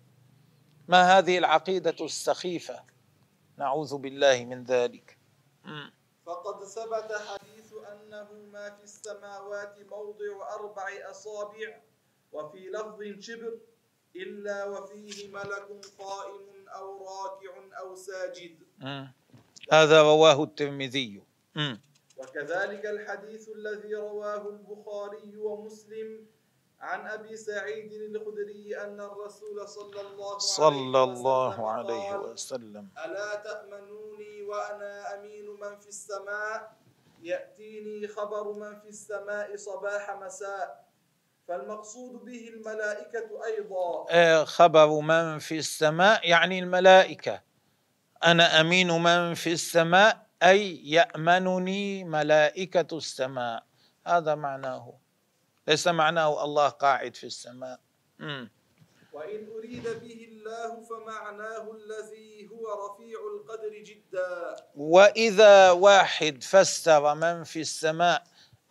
ما 0.88 1.18
هذه 1.18 1.38
العقيدة 1.38 1.96
السخيفة؟ 2.00 2.82
نعوذ 3.58 3.96
بالله 3.96 4.44
من 4.44 4.64
ذلك. 4.64 5.18
فقد 6.26 6.64
ثبت 6.64 7.12
حديث 7.28 7.72
أنه 7.92 8.28
ما 8.52 8.70
في 8.70 8.84
السماوات 8.84 9.78
موضع 9.90 10.54
أربع 10.54 11.10
أصابع 11.10 11.80
وفي 12.32 12.58
لفظ 12.58 13.20
شبر 13.20 13.58
إلا 14.16 14.64
وفيه 14.64 15.28
ملك 15.28 15.68
قائم 15.98 16.68
أو 16.68 17.06
راكع 17.06 17.78
أو 17.80 17.96
ساجد. 17.96 18.56
هذا 19.72 20.02
رواه 20.02 20.42
الترمذي. 20.42 21.22
وكذلك 22.16 22.86
الحديث 22.86 23.48
الذي 23.48 23.94
رواه 23.94 24.48
البخاري 24.48 25.36
ومسلم 25.36 26.26
عن 26.80 27.06
أبي 27.06 27.36
سعيد 27.36 27.92
الخدري 27.92 28.76
أن 28.80 29.00
الرسول 29.00 29.68
صلى 29.68 30.00
الله 30.00 30.38
صلى 30.38 31.02
الله 31.02 31.70
عليه 31.70 32.16
وسلم. 32.16 32.88
ألا 33.04 33.34
تأمنوني 33.34 34.42
وأنا 34.42 35.14
أمين 35.14 35.46
من 35.60 35.78
في 35.80 35.88
السماء؟ 35.88 36.76
يأتيني 37.22 38.08
خبر 38.08 38.52
من 38.52 38.80
في 38.80 38.88
السماء 38.88 39.56
صباح 39.56 40.18
مساء. 40.22 40.88
فالمقصود 41.48 42.24
به 42.24 42.48
الملائكة 42.48 43.44
أيضا. 43.44 44.06
آه، 44.10 44.44
خبر 44.44 45.00
من 45.00 45.38
في 45.38 45.58
السماء 45.58 46.28
يعني 46.28 46.58
الملائكة. 46.58 47.47
أنا 48.24 48.60
أمين 48.60 48.90
من 48.90 49.34
في 49.34 49.52
السماء 49.52 50.26
أي 50.42 50.90
يأمنني 50.90 52.04
ملائكة 52.04 52.96
السماء. 52.96 53.62
هذا 54.06 54.34
معناه. 54.34 54.94
ليس 55.68 55.88
معناه 55.88 56.44
الله 56.44 56.68
قاعد 56.68 57.16
في 57.16 57.24
السماء. 57.24 57.80
مم. 58.18 58.50
وإن 59.12 59.48
أريد 59.58 59.82
به 59.82 60.28
الله 60.30 60.82
فمعناه 60.82 61.64
الذي 61.72 62.48
هو 62.52 62.64
رفيع 62.86 63.18
القدر 63.34 63.72
جدا. 63.82 64.56
وإذا 64.76 65.70
واحد 65.70 66.42
فسر 66.42 67.14
من 67.14 67.44
في 67.44 67.60
السماء 67.60 68.22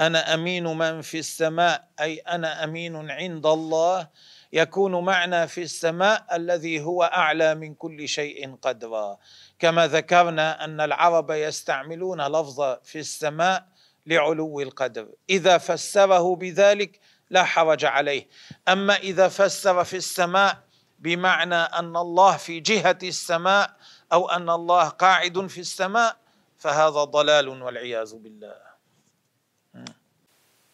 أنا 0.02 0.34
أمين 0.34 0.68
من 0.78 1.02
في 1.02 1.20
السماء 1.20 1.88
أي 2.00 2.18
أنا 2.18 2.64
أمين 2.64 3.12
عند 3.12 3.46
الله 3.46 4.08
يكون 4.54 5.06
معنى 5.06 5.48
في 5.48 5.62
السماء 5.62 6.26
الذي 6.36 6.82
هو 6.82 7.04
أعلى 7.04 7.56
من 7.56 7.74
كل 7.74 8.08
شيء 8.08 8.56
قدرا. 8.56 9.18
كما 9.60 9.88
ذكرنا 9.88 10.64
أن 10.66 10.82
العرب 10.82 11.32
يستعملون 11.32 12.28
لفظ 12.28 12.78
في 12.84 13.00
السماء 13.00 13.68
لعلو 14.06 14.62
القدر. 14.62 15.08
إذا 15.30 15.58
فسره 15.58 16.36
بذلك 16.36 17.00
لا 17.30 17.44
حرج 17.44 17.86
عليه. 17.86 18.28
أما 18.68 18.96
إذا 18.96 19.28
فسر 19.28 19.84
في 19.84 19.98
السماء 19.98 20.68
بمعنى 21.00 21.56
أن 21.56 21.98
الله 21.98 22.38
في 22.38 22.60
جهة 22.60 22.98
السماء 23.04 23.76
أو 24.14 24.30
أن 24.30 24.50
الله 24.50 24.90
قاعد 24.90 25.48
في 25.48 25.60
السماء 25.60 26.18
فهذا 26.58 27.04
ضلال 27.04 27.48
والعياذ 27.50 28.16
بالله 28.16 28.58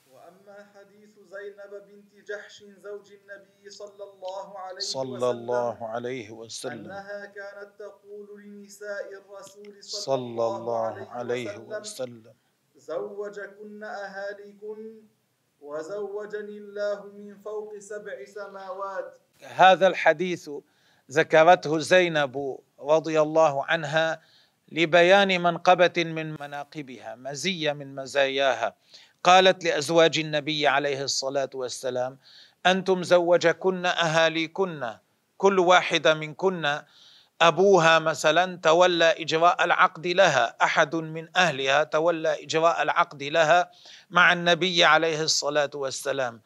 واما 0.08 0.58
حديث 0.76 1.10
زينب 1.34 1.74
بنت 1.88 2.28
جحش 2.28 2.64
زوج 2.64 3.08
النبي 3.12 3.70
صلى 3.70 4.04
الله 4.04 4.60
عليه 4.60 4.80
صلى 4.80 5.18
وسلم 5.18 5.24
الله 5.24 5.88
عليه 5.88 6.32
وسلم. 6.32 6.86
أنها 6.86 7.26
كانت 7.26 7.70
تقول 7.80 8.28
لنساء 8.44 9.08
الرسول 9.14 9.84
صلى, 9.84 10.02
صلى 10.02 10.46
الله 10.48 11.10
عليه 11.10 11.58
وسلم, 11.58 11.82
وسلم. 11.82 12.34
زوجكن 12.76 13.84
أهاليكن 13.84 15.02
وزوجني 15.62 16.58
الله 16.58 17.04
من 17.06 17.38
فوق 17.46 17.78
سبع 17.78 18.26
سماوات. 18.26 19.18
هذا 19.44 19.88
الحديث 19.88 20.50
ذكرته 21.12 21.80
زينب 21.80 22.60
رضي 22.80 23.22
الله 23.22 23.66
عنها 23.66 24.22
لبيان 24.72 25.42
منقبة 25.42 25.98
من 25.98 26.32
مناقبها 26.40 27.16
مزية 27.16 27.74
من 27.74 27.96
مزاياها. 27.96 28.76
قالت 29.24 29.64
لأزواج 29.64 30.20
النبي 30.20 30.68
عليه 30.68 31.04
الصلاة 31.04 31.50
والسلام 31.54 32.18
أنتم 32.66 33.04
زوجكن 33.04 33.86
أهاليكن 33.86 34.94
كل 35.38 35.60
واحدة 35.60 36.14
منكن 36.14 36.80
أبوها 37.42 38.00
مثلا 38.00 38.60
تولى 38.64 39.06
إجراء 39.06 39.64
العقد 39.64 40.08
لها 40.08 40.56
أحد 40.62 40.96
من 40.96 41.28
أهلها 41.36 41.84
تولى 41.84 42.44
إجراء 42.44 42.82
العقد 42.82 43.24
لها 43.24 43.72
مع 44.10 44.34
النبي 44.34 44.84
عليه 44.84 45.22
الصلاة 45.22 45.70
والسلام. 45.76 46.42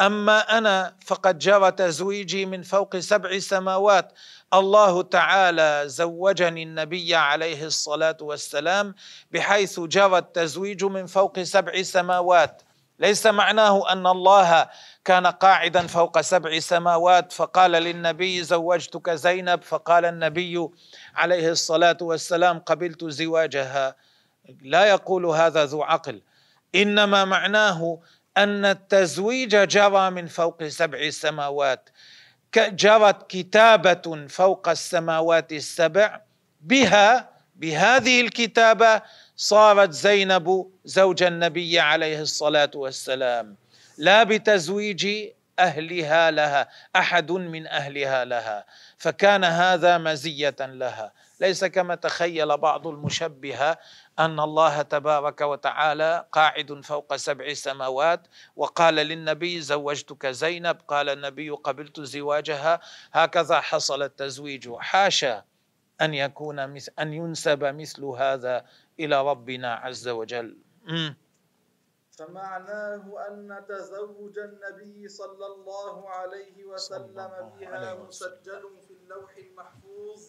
أما 0.00 0.58
أنا 0.58 0.96
فقد 1.06 1.38
جرى 1.38 1.70
تزويجي 1.72 2.46
من 2.46 2.62
فوق 2.62 2.96
سبع 2.96 3.38
سماوات. 3.38 4.12
الله 4.54 5.02
تعالى 5.02 5.82
زوجني 5.86 6.62
النبي 6.62 7.14
عليه 7.14 7.64
الصلاة 7.64 8.16
والسلام 8.20 8.94
بحيث 9.30 9.80
جرى 9.80 10.18
التزويج 10.18 10.84
من 10.84 11.06
فوق 11.06 11.40
سبع 11.40 11.82
سماوات. 11.82 12.62
ليس 12.98 13.26
معناه 13.26 13.92
أن 13.92 14.06
الله 14.06 14.68
كان 15.04 15.26
قاعدا 15.26 15.86
فوق 15.86 16.20
سبع 16.20 16.58
سماوات. 16.58 17.32
فقال 17.32 17.70
للنبي 17.70 18.42
زوجتك 18.42 19.10
زينب. 19.10 19.62
فقال 19.62 20.04
النبي 20.04 20.68
عليه 21.14 21.50
الصلاة 21.50 21.96
والسلام 22.00 22.58
قبلت 22.58 23.04
زواجها. 23.04 23.96
لا 24.62 24.84
يقول 24.84 25.26
هذا 25.26 25.64
ذو 25.64 25.82
عقل. 25.82 26.22
إنما 26.74 27.24
معناه 27.24 27.98
أن 28.36 28.64
التزويج 28.64 29.56
جرى 29.56 30.10
من 30.10 30.26
فوق 30.26 30.64
سبع 30.64 31.10
سماوات 31.10 31.90
جرت 32.56 33.30
كتابة 33.30 34.26
فوق 34.28 34.68
السماوات 34.68 35.52
السبع 35.52 36.20
بها 36.60 37.30
بهذه 37.56 38.20
الكتابة 38.20 39.02
صارت 39.36 39.90
زينب 39.92 40.70
زوج 40.84 41.22
النبي 41.22 41.80
عليه 41.80 42.20
الصلاة 42.20 42.70
والسلام. 42.74 43.56
لا 43.98 44.22
بتزويج 44.22 45.08
أهلها 45.60 46.30
لها 46.30 46.68
أحد 46.96 47.32
من 47.32 47.66
أهلها 47.66 48.24
لها. 48.24 48.66
فكان 48.98 49.44
هذا 49.44 49.98
مزية 49.98 50.56
لها. 50.60 51.12
ليس 51.40 51.64
كما 51.64 51.94
تخيل 51.94 52.56
بعض 52.56 52.86
المشبهه 52.86 53.78
أن 54.18 54.40
الله 54.40 54.82
تبارك 54.82 55.40
وتعالى 55.40 56.26
قاعد 56.32 56.80
فوق 56.84 57.16
سبع 57.16 57.52
سماوات 57.52 58.26
وقال 58.56 58.94
للنبي 58.94 59.60
زوجتك 59.60 60.26
زينب 60.26 60.76
قال 60.88 61.08
النبي 61.08 61.50
قبلت 61.50 62.00
زواجها. 62.00 62.80
هكذا 63.12 63.60
حصل 63.60 64.02
التزويج. 64.02 64.72
حاشا 64.78 65.44
أن 66.00 66.14
يكون 66.14 66.74
مثل 66.74 66.92
أن 66.98 67.12
ينسب 67.12 67.64
مثل 67.64 68.04
هذا 68.04 68.64
إلى 69.00 69.22
ربنا 69.22 69.74
عز 69.74 70.08
وجل. 70.08 70.56
فمعناه 72.20 73.28
أن 73.28 73.64
تزوج 73.68 74.38
النبي 74.38 75.08
صلى 75.08 75.46
الله 75.46 76.10
عليه 76.10 76.64
وسلم 76.64 77.52
بها 77.60 77.94
مسجل 77.94 78.62
في 78.86 78.92
اللوح 78.92 79.36
المحفوظ. 79.36 80.22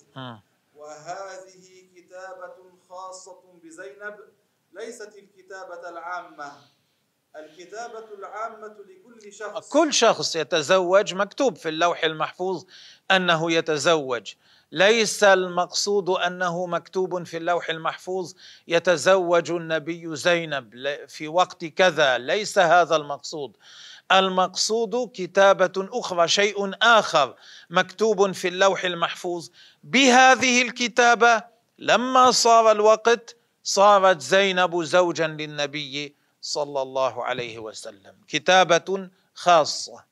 وهذه 0.76 1.88
كتابة 1.96 2.56
خاصة 2.90 3.42
بزينب 3.64 4.20
ليست 4.74 5.16
الكتابة 5.16 5.90
العامة. 5.90 6.52
الكتابة 7.36 8.14
العامة 8.14 8.68
لكل 8.68 9.34
شخص. 9.34 9.70
كل 9.70 9.94
شخص 9.94 10.36
يتزوج 10.36 11.14
مكتوب 11.14 11.56
في 11.56 11.70
اللوح 11.70 12.04
المحفوظ 12.04 12.66
أنه 13.12 13.52
يتزوج. 13.52 14.34
ليس 14.72 15.24
المقصود 15.24 16.10
أنه 16.10 16.66
مكتوب 16.66 17.24
في 17.24 17.38
اللوح 17.38 17.70
المحفوظ 17.70 18.34
يتزوج 18.68 19.52
النبي 19.52 20.16
زينب 20.16 20.74
في 21.08 21.28
وقت 21.28 21.66
كذا. 21.66 22.18
ليس 22.18 22.60
هذا 22.60 22.96
المقصود. 22.96 23.58
المقصود 24.12 25.12
كتابة 25.14 25.72
أخرى 25.78 26.28
شيء 26.28 26.72
آخر 26.82 27.36
مكتوب 27.70 28.32
في 28.32 28.48
اللوح 28.48 28.84
المحفوظ. 28.84 29.50
بهذه 29.84 30.62
الكتابة 30.62 31.44
لما 31.80 32.32
صار 32.32 32.72
الوقت 32.72 33.36
صارت 33.64 34.22
زينب 34.22 34.84
زوجا 34.84 35.28
للنبي 35.28 36.16
صلى 36.42 36.82
الله 36.82 37.24
عليه 37.26 37.60
وسلم. 37.60 38.16
كتابة 38.28 39.10
خاصة. 39.34 40.04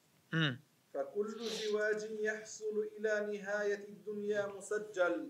فكل 1.00 1.40
زواج 1.40 2.02
يحصل 2.20 2.90
إلى 3.00 3.38
نهاية 3.38 3.88
الدنيا 3.88 4.48
مسجل. 4.48 5.30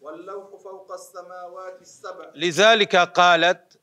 واللوح 0.00 0.50
فوق 0.62 0.92
السماوات 0.92 1.80
السبع. 1.80 2.32
لذلك 2.34 2.96
قالت 2.96 3.78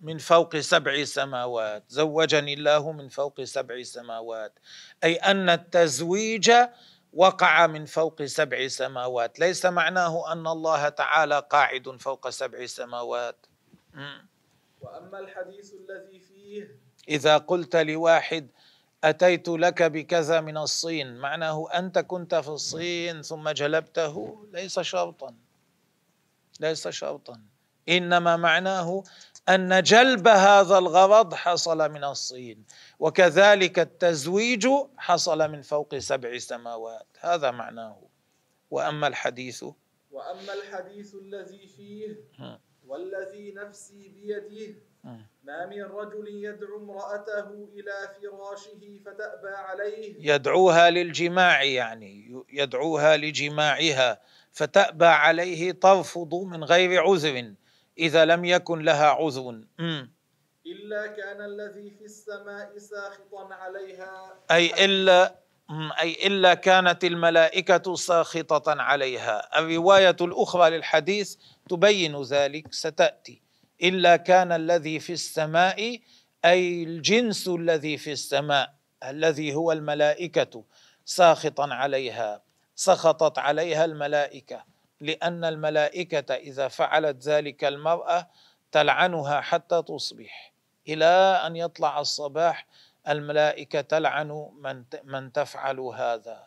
من 0.00 0.18
فوق 0.18 0.56
سبع 0.56 1.04
سماوات. 1.04 1.84
زوجني 1.88 2.54
الله 2.54 2.92
من 2.92 3.08
فوق 3.08 3.42
سبع 3.42 3.82
سماوات. 3.82 4.58
أي 5.04 5.14
أن 5.14 5.50
التزويج 5.50 6.52
وقع 7.12 7.66
من 7.66 7.84
فوق 7.84 8.22
سبع 8.22 8.68
سماوات. 8.68 9.40
ليس 9.40 9.66
معناه 9.66 10.32
أن 10.32 10.46
الله 10.46 10.88
تعالى 10.88 11.46
قاعد 11.50 11.96
فوق 12.00 12.28
سبع 12.28 12.66
سماوات. 12.66 13.46
وأما 14.80 15.18
الحديث 15.18 15.74
الذي 15.74 16.20
فيه 16.20 16.78
إذا 17.08 17.36
قلت 17.36 17.76
لواحد 17.76 18.48
أتيت 19.04 19.48
لك 19.48 19.82
بكذا 19.82 20.40
من 20.40 20.56
الصين. 20.56 21.16
معناه 21.16 21.68
أنت 21.74 21.98
كنت 21.98 22.34
في 22.34 22.48
الصين 22.48 23.22
ثم 23.22 23.48
جلبته. 23.48 24.46
ليس 24.52 24.80
شرطا. 24.80 25.34
ليس 26.60 26.88
شرطا. 26.88 27.40
إنما 27.88 28.36
معناه 28.36 29.04
أن 29.48 29.82
جلب 29.82 30.28
هذا 30.28 30.78
الغرض 30.78 31.34
حصل 31.34 31.92
من 31.92 32.04
الصين. 32.04 32.64
وكذلك 32.98 33.78
التزويج 33.78 34.68
حصل 34.96 35.50
من 35.50 35.62
فوق 35.62 35.98
سبع 35.98 36.38
سماوات. 36.38 37.06
هذا 37.20 37.50
معناه. 37.50 37.98
وأما 38.70 39.06
الحديث 39.06 39.64
وأما 40.10 40.52
الحديث 40.54 41.14
الذي 41.14 41.66
فيه 41.66 42.16
والذي 42.86 43.52
نفسي 43.52 44.08
بيده 44.08 44.74
ما 45.44 45.66
من 45.66 45.82
رجل 45.82 46.26
يدعو 46.28 46.78
امرأته 46.78 47.68
إلى 47.74 47.94
فراشه 48.22 49.00
فتأبى 49.04 49.48
عليه. 49.48 50.34
يدعوها 50.34 50.90
للجماع 50.90 51.62
يعني 51.62 52.42
يدعوها 52.52 53.16
لجماعها 53.16 54.20
فتأبى 54.52 55.06
عليه 55.06 55.72
ترفض 55.72 56.34
من 56.34 56.64
غير 56.64 57.02
عذر 57.02 57.54
إذا 57.98 58.24
لم 58.24 58.44
يكن 58.44 58.78
لها 58.82 59.06
عذر. 59.06 59.60
إلا 60.66 61.06
كان 61.06 61.40
الذي 61.44 61.90
في 61.98 62.04
السماء 62.04 62.78
ساخطا 62.78 63.54
عليها. 63.54 64.34
أي 64.50 64.84
إلا 64.84 65.34
أي 66.00 66.26
إلا 66.26 66.54
كانت 66.54 67.04
الملائكة 67.04 67.94
ساخطة 67.94 68.82
عليها. 68.82 69.58
الرواية 69.58 70.16
الأخرى 70.20 70.70
للحديث 70.70 71.36
تبين 71.68 72.22
ذلك 72.22 72.72
ستأتي. 72.74 73.45
إلا 73.82 74.16
كان 74.16 74.52
الذي 74.52 75.00
في 75.00 75.12
السماء 75.12 76.00
أي 76.44 76.82
الجنس 76.82 77.48
الذي 77.48 77.96
في 77.96 78.12
السماء 78.12 78.74
الذي 79.04 79.54
هو 79.54 79.72
الملائكة 79.72 80.64
ساخطا 81.04 81.74
عليها 81.74 82.42
سخطت 82.76 83.38
عليها 83.38 83.84
الملائكة. 83.84 84.64
لأن 85.00 85.44
الملائكة 85.44 86.34
إذا 86.34 86.68
فعلت 86.68 87.22
ذلك 87.28 87.64
المرأة 87.64 88.28
تلعنها 88.72 89.40
حتى 89.40 89.82
تصبح. 89.82 90.52
إلى 90.88 91.42
أن 91.46 91.56
يطلع 91.56 92.00
الصباح 92.00 92.66
الملائكة 93.08 93.80
تلعن 93.80 94.50
من 94.60 94.84
من 95.04 95.32
تفعل 95.32 95.80
هذا. 95.80 96.46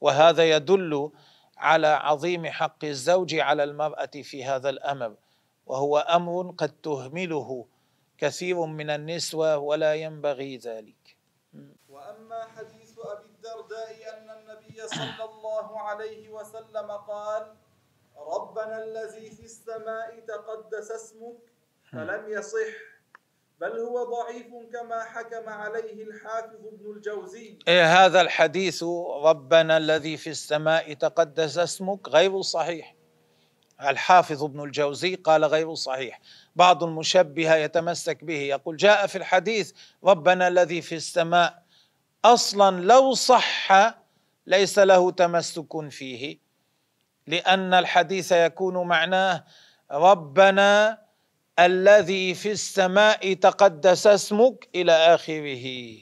وهذا 0.00 0.50
يدل 0.50 1.10
على 1.56 1.86
عظيم 1.86 2.46
حق 2.46 2.84
الزوج 2.84 3.34
على 3.34 3.64
المرأة 3.64 4.10
في 4.22 4.44
هذا 4.44 4.70
الأمر. 4.70 5.14
وهو 5.66 5.98
أمر 5.98 6.54
قد 6.58 6.72
تهمله 6.82 7.66
كثير 8.18 8.60
من 8.66 8.90
النسوة 8.90 9.58
ولا 9.58 9.94
ينبغي 9.94 10.56
ذلك. 10.56 11.16
وأما 11.88 12.44
حديث 12.56 12.92
أبي 12.98 13.26
الدرداء 13.26 13.96
أن 14.14 14.30
النبي 14.30 14.88
صلى 14.88 15.24
الله 15.24 15.80
عليه 15.80 16.28
وسلم 16.30 16.90
قال 16.90 17.54
ربنا 18.16 18.84
الذي 18.84 19.30
في 19.30 19.44
السماء 19.44 20.20
تقدس 20.28 20.90
اسمك 20.90 21.38
فلم 21.92 22.28
يصح 22.28 22.72
بل 23.60 23.78
هو 23.78 24.04
ضعيف 24.04 24.46
كما 24.72 25.04
حكم 25.04 25.48
عليه 25.48 26.02
الحافظ 26.02 26.66
ابن 26.66 26.90
الجوزي. 26.96 27.58
إيه 27.68 28.06
هذا 28.06 28.20
الحديث 28.20 28.82
ربنا 29.22 29.76
الذي 29.76 30.16
في 30.16 30.30
السماء 30.30 30.94
تقدس 30.94 31.58
اسمك 31.58 32.08
غير 32.08 32.42
صحيح. 32.42 32.95
الحافظ 33.80 34.44
ابن 34.44 34.64
الجوزي 34.64 35.14
قال 35.14 35.44
غير 35.44 35.74
صحيح. 35.74 36.20
بعض 36.56 36.84
المشبهه 36.84 37.54
يتمسك 37.54 38.24
به 38.24 38.38
يقول 38.38 38.76
جاء 38.76 39.06
في 39.06 39.18
الحديث 39.18 39.72
ربنا 40.04 40.48
الذي 40.48 40.82
في 40.82 40.94
السماء. 40.94 41.62
أصلا 42.24 42.80
لو 42.80 43.14
صح 43.14 43.72
ليس 44.46 44.78
له 44.78 45.10
تمسك 45.10 45.88
فيه 45.88 46.38
لأن 47.26 47.74
الحديث 47.74 48.32
يكون 48.32 48.86
معناه 48.88 49.44
ربنا 49.90 50.98
الذي 51.58 52.34
في 52.34 52.50
السماء 52.50 53.32
تقدس 53.34 54.06
اسمك 54.06 54.68
إلى 54.74 54.92
آخره. 54.92 55.96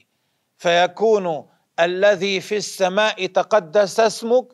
فيكون 0.58 1.46
الذي 1.80 2.40
في 2.40 2.56
السماء 2.56 3.26
تقدس 3.26 4.00
اسمك 4.00 4.46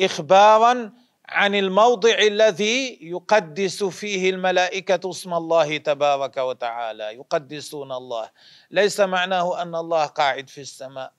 اخبارا 0.00 0.92
عن 1.28 1.54
الموضع 1.54 2.18
الذي 2.18 2.98
يقدس 3.02 3.84
فيه 3.84 4.30
الملائكة 4.30 5.10
اسم 5.10 5.34
الله 5.34 5.76
تبارك 5.76 6.36
وتعالى 6.36 7.14
يقدسون 7.14 7.92
الله. 7.92 8.30
ليس 8.70 9.00
معناه 9.00 9.62
أن 9.62 9.74
الله 9.74 10.06
قاعد 10.06 10.48
في 10.48 10.60
السماء. 10.60 11.12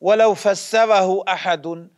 ولو 0.00 0.34
فسره 0.34 1.24
أحد 1.28 1.88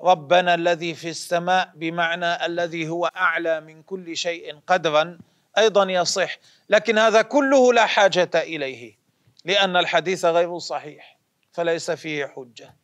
ربنا 0.00 0.54
الذي 0.54 0.94
في 0.94 1.08
السماء 1.08 1.72
بمعنى 1.74 2.46
الذي 2.46 2.88
هو 2.88 3.06
أعلى 3.06 3.60
من 3.60 3.82
كل 3.82 4.16
شيء 4.16 4.58
قدرا 4.66 5.18
أيضا 5.58 5.84
يصح. 5.90 6.36
لكن 6.68 6.98
هذا 6.98 7.22
كله 7.22 7.72
لا 7.72 7.86
حاجة 7.86 8.30
إليه 8.34 8.98
لأن 9.44 9.76
الحديث 9.76 10.24
غير 10.24 10.58
صحيح 10.58 11.18
فليس 11.52 11.90
فيه 11.90 12.26
حجة. 12.26 12.74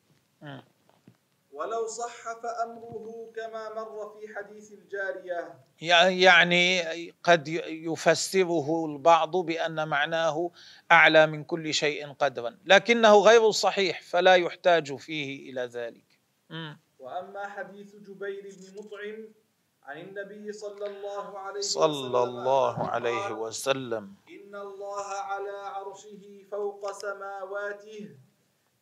ولو 1.57 1.87
صح 1.87 2.41
فأمره 2.43 3.33
كما 3.37 3.75
مر 3.75 4.19
في 4.21 4.35
حديث 4.35 4.73
الجارية. 4.73 5.55
يعني 5.81 6.83
قد 7.25 7.49
يفسره 7.89 8.87
البعض 8.87 9.37
بأن 9.37 9.89
معناه 9.89 10.51
أعلى 10.93 11.27
من 11.27 11.45
كل 11.45 11.75
شيء 11.75 12.13
قدرا 12.13 12.59
لكنه 12.65 13.17
غير 13.19 13.51
صحيح 13.51 14.03
فلا 14.03 14.35
يحتاج 14.35 14.97
فيه 14.97 15.51
إلى 15.51 15.61
ذلك. 15.61 16.05
وأما 16.99 17.49
حديث 17.49 17.97
جبير 17.97 18.43
بن 18.43 18.79
مطعم 18.79 19.29
عن 19.83 20.01
النبي 20.01 20.53
صلى 20.53 20.87
الله 20.87 21.39
عليه 21.39 21.59
وسلم 21.59 21.83
صلى 21.83 22.23
الله 22.25 22.89
عليه 22.89 23.31
وسلم. 23.31 24.15
إن 24.31 24.55
الله 24.57 25.07
على 25.07 25.51
عرشه 25.51 26.45
فوق 26.51 26.93
سماواته 26.93 28.09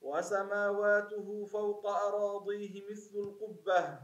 وسماواته 0.04 1.46
فوق 1.52 1.86
أراضيه 1.86 2.82
مثل 2.90 3.14
القبة 3.14 3.98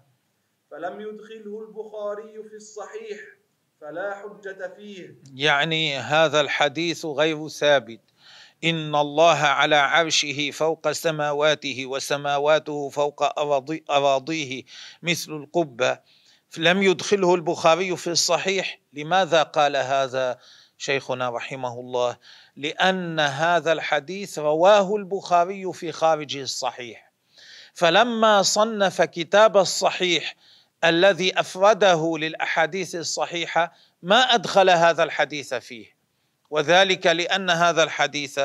فلم 0.71 1.01
يدخله 1.01 1.61
البخاري 1.61 2.49
في 2.49 2.57
الصحيح 2.57 3.21
فلا 3.81 4.15
حجة 4.15 4.75
فيه. 4.77 5.15
يعني 5.35 5.99
هذا 5.99 6.41
الحديث 6.41 7.07
غير 7.07 7.49
ثابت. 7.49 8.01
إن 8.65 8.95
الله 8.95 9.39
على 9.39 9.77
عرشه 9.77 10.51
فوق 10.51 10.91
سماواته 10.93 11.87
وسماواته 11.87 12.89
فوق 12.89 13.41
أراضيه 13.91 14.63
مثل 15.03 15.33
القبة. 15.33 15.99
لم 16.59 16.83
يدخله 16.83 17.35
البخاري 17.35 17.97
في 17.97 18.11
الصحيح 18.11 18.81
لماذا 18.93 19.43
قال 19.43 19.77
هذا؟ 19.77 20.39
شيخنا 20.81 21.31
رحمه 21.31 21.81
الله 21.81 22.17
لأن 22.57 23.21
هذا 23.21 23.73
الحديث 23.73 24.39
رواه 24.39 24.97
البخاري 24.97 25.73
في 25.73 25.93
خارج 25.93 26.37
الصحيح. 26.37 27.13
فلما 27.75 28.43
صنف 28.43 29.03
كتاب 29.03 29.57
الصحيح 29.57 30.37
الذي 30.85 31.41
أفرده 31.41 32.19
للأحاديث 32.19 32.95
الصحيحة 32.95 33.73
ما 34.03 34.21
أدخل 34.21 34.71
هذا 34.71 35.03
الحديث 35.03 35.55
فيه. 35.55 35.87
وذلك 36.51 37.07
لأن 37.07 37.51
هذا 37.51 37.83
الحديث 37.83 38.41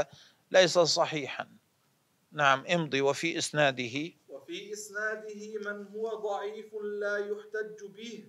ليس 0.52 0.80
صحيحا. 0.80 1.48
نعم 2.32 2.66
امضي 2.66 3.02
وفي 3.02 3.38
إسناده. 3.38 4.12
وفي 4.46 4.54
في 4.54 4.74
إسناده 4.74 5.72
من 5.72 5.88
هو 5.88 6.10
ضعيف 6.10 6.74
لا 7.02 7.18
يحتج 7.18 7.86
به 7.96 8.24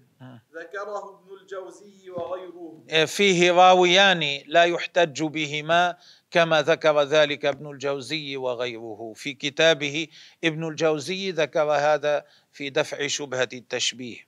ذكره 0.54 1.20
ابن 1.20 1.36
الجوزي 1.42 2.10
وغيره. 2.10 3.06
فيه 3.06 3.52
راويان 3.52 4.42
لا 4.46 4.64
يحتج 4.64 5.22
بهما 5.22 5.96
كما 6.30 6.62
ذكر 6.62 7.02
ذلك 7.02 7.44
ابن 7.44 7.70
الجوزي 7.70 8.36
وغيره. 8.36 9.12
في 9.16 9.34
كتابه 9.34 10.08
ابن 10.44 10.68
الجوزي 10.68 11.30
ذكر 11.30 11.72
هذا 11.72 12.24
في 12.52 12.70
دفع 12.70 13.06
شبهة 13.06 13.48
التشبيه. 13.52 14.18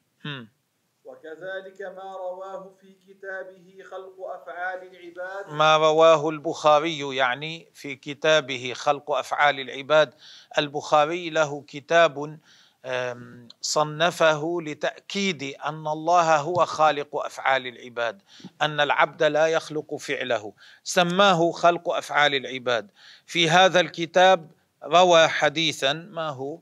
وكذلك 1.08 1.82
ما 1.82 2.16
رواه 2.16 2.70
في 2.80 2.94
كتابه 3.08 3.82
خلق 3.90 4.20
أفعال 4.20 4.82
العباد. 4.82 5.52
ما 5.52 5.76
رواه 5.76 6.28
البخاري 6.28 7.16
يعني 7.16 7.70
في 7.74 7.96
كتابه 7.96 8.72
خلق 8.76 9.10
أفعال 9.10 9.60
العباد. 9.60 10.14
البخاري 10.58 11.30
له 11.30 11.64
كتاب 11.66 12.38
صنفه 13.60 14.58
لتأكيد 14.62 15.42
أن 15.42 15.86
الله 15.86 16.36
هو 16.36 16.64
خالق 16.66 17.16
أفعال 17.16 17.66
العباد 17.66 18.22
أن 18.62 18.80
العبد 18.80 19.22
لا 19.22 19.46
يخلق 19.46 19.94
فعله. 19.96 20.52
سماه 20.84 21.50
خلق 21.50 21.90
أفعال 21.90 22.34
العباد. 22.34 22.90
في 23.26 23.50
هذا 23.50 23.80
الكتاب 23.80 24.50
روى 24.84 25.28
حديثا 25.28 25.92
ما 25.92 26.28
هو؟ 26.28 26.58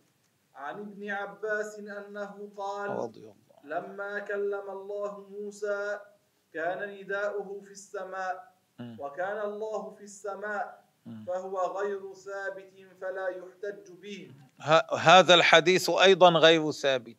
عن 0.54 0.80
ابن 0.80 1.10
عباس 1.10 1.78
أنه 1.78 2.48
قال 2.56 2.90
رضي 2.90 3.20
الله 3.20 3.45
لما 3.66 4.18
كلم 4.18 4.70
الله 4.70 5.26
موسى 5.30 5.98
كان 6.54 6.90
نداؤه 6.90 7.60
في 7.64 7.70
السماء 7.70 8.52
وكان 8.98 9.38
الله 9.40 9.90
في 9.90 10.04
السماء 10.04 10.84
فهو 11.26 11.78
غير 11.80 12.14
ثابت 12.14 12.72
فلا 13.00 13.28
يحتج 13.28 13.92
به. 14.02 14.30
هذا 14.98 15.34
الحديث 15.34 15.90
أيضا 15.90 16.30
غير 16.30 16.70
ثابت. 16.70 17.16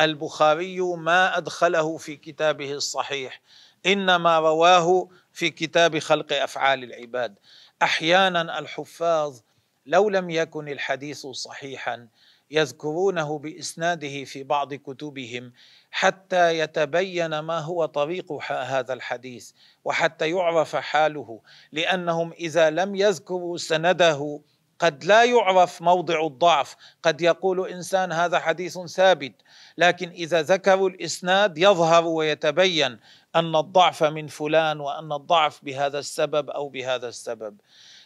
البخاري 0.00 0.80
ما 0.80 1.36
أدخله 1.36 1.96
في 1.96 2.16
كتابه 2.16 2.72
الصحيح 2.72 3.40
إنما 3.86 4.38
رواه 4.38 5.08
في 5.32 5.50
كتاب 5.50 5.98
خلق 5.98 6.32
أفعال 6.32 6.84
العباد. 6.84 7.38
أحيانا 7.82 8.58
الحفاظ 8.58 9.40
لو 9.86 10.10
لم 10.10 10.30
يكن 10.30 10.68
الحديث 10.68 11.26
صحيحا 11.26 12.08
يذكرونه 12.50 13.38
بإسناده 13.38 14.24
في 14.24 14.42
بعض 14.42 14.74
كتبهم 14.74 15.52
حتى 15.90 16.58
يتبين 16.58 17.38
ما 17.38 17.58
هو 17.58 17.84
طريق 17.84 18.32
هذا 18.52 18.92
الحديث 18.92 19.50
وحتى 19.84 20.30
يعرف 20.30 20.76
حاله 20.76 21.40
لأنهم 21.72 22.32
إذا 22.32 22.70
لم 22.70 22.94
يذكروا 22.94 23.56
سنده 23.56 24.40
قد 24.78 25.04
لا 25.04 25.24
يعرف 25.24 25.82
موضع 25.82 26.26
الضعف 26.26 26.76
قد 27.02 27.20
يقول 27.20 27.68
إنسان 27.68 28.12
هذا 28.12 28.38
حديث 28.38 28.78
ثابت 28.78 29.32
لكن 29.78 30.08
إذا 30.10 30.42
ذكروا 30.42 30.88
الإسناد 30.88 31.58
يظهر 31.58 32.04
ويتبين 32.06 32.98
أن 33.36 33.56
الضعف 33.56 34.04
من 34.04 34.26
فلان 34.26 34.80
وأن 34.80 35.12
الضعف 35.12 35.64
بهذا 35.64 35.98
السبب 35.98 36.50
أو 36.50 36.68
بهذا 36.68 37.08
السبب. 37.08 37.56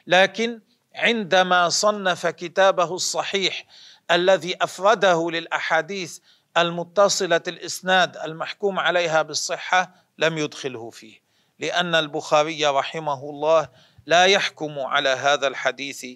لكن 0.06 0.60
عندما 0.94 1.68
صنف 1.68 2.26
كتابه 2.26 2.94
الصحيح 2.94 3.64
الذي 4.10 4.56
أفرده 4.62 5.30
للأحاديث 5.30 6.18
المتصلة 6.56 7.42
الإسناد 7.48 8.16
المحكوم 8.16 8.78
عليها 8.78 9.22
بالصحة 9.22 9.94
لم 10.18 10.38
يدخله 10.38 10.90
فيه 10.90 11.24
لأن 11.58 11.94
البخاري 11.94 12.66
رحمه 12.66 13.30
الله 13.30 13.68
لا 14.06 14.24
يحكم 14.26 14.78
على 14.78 15.08
هذا 15.08 15.46
الحديث 15.46 16.06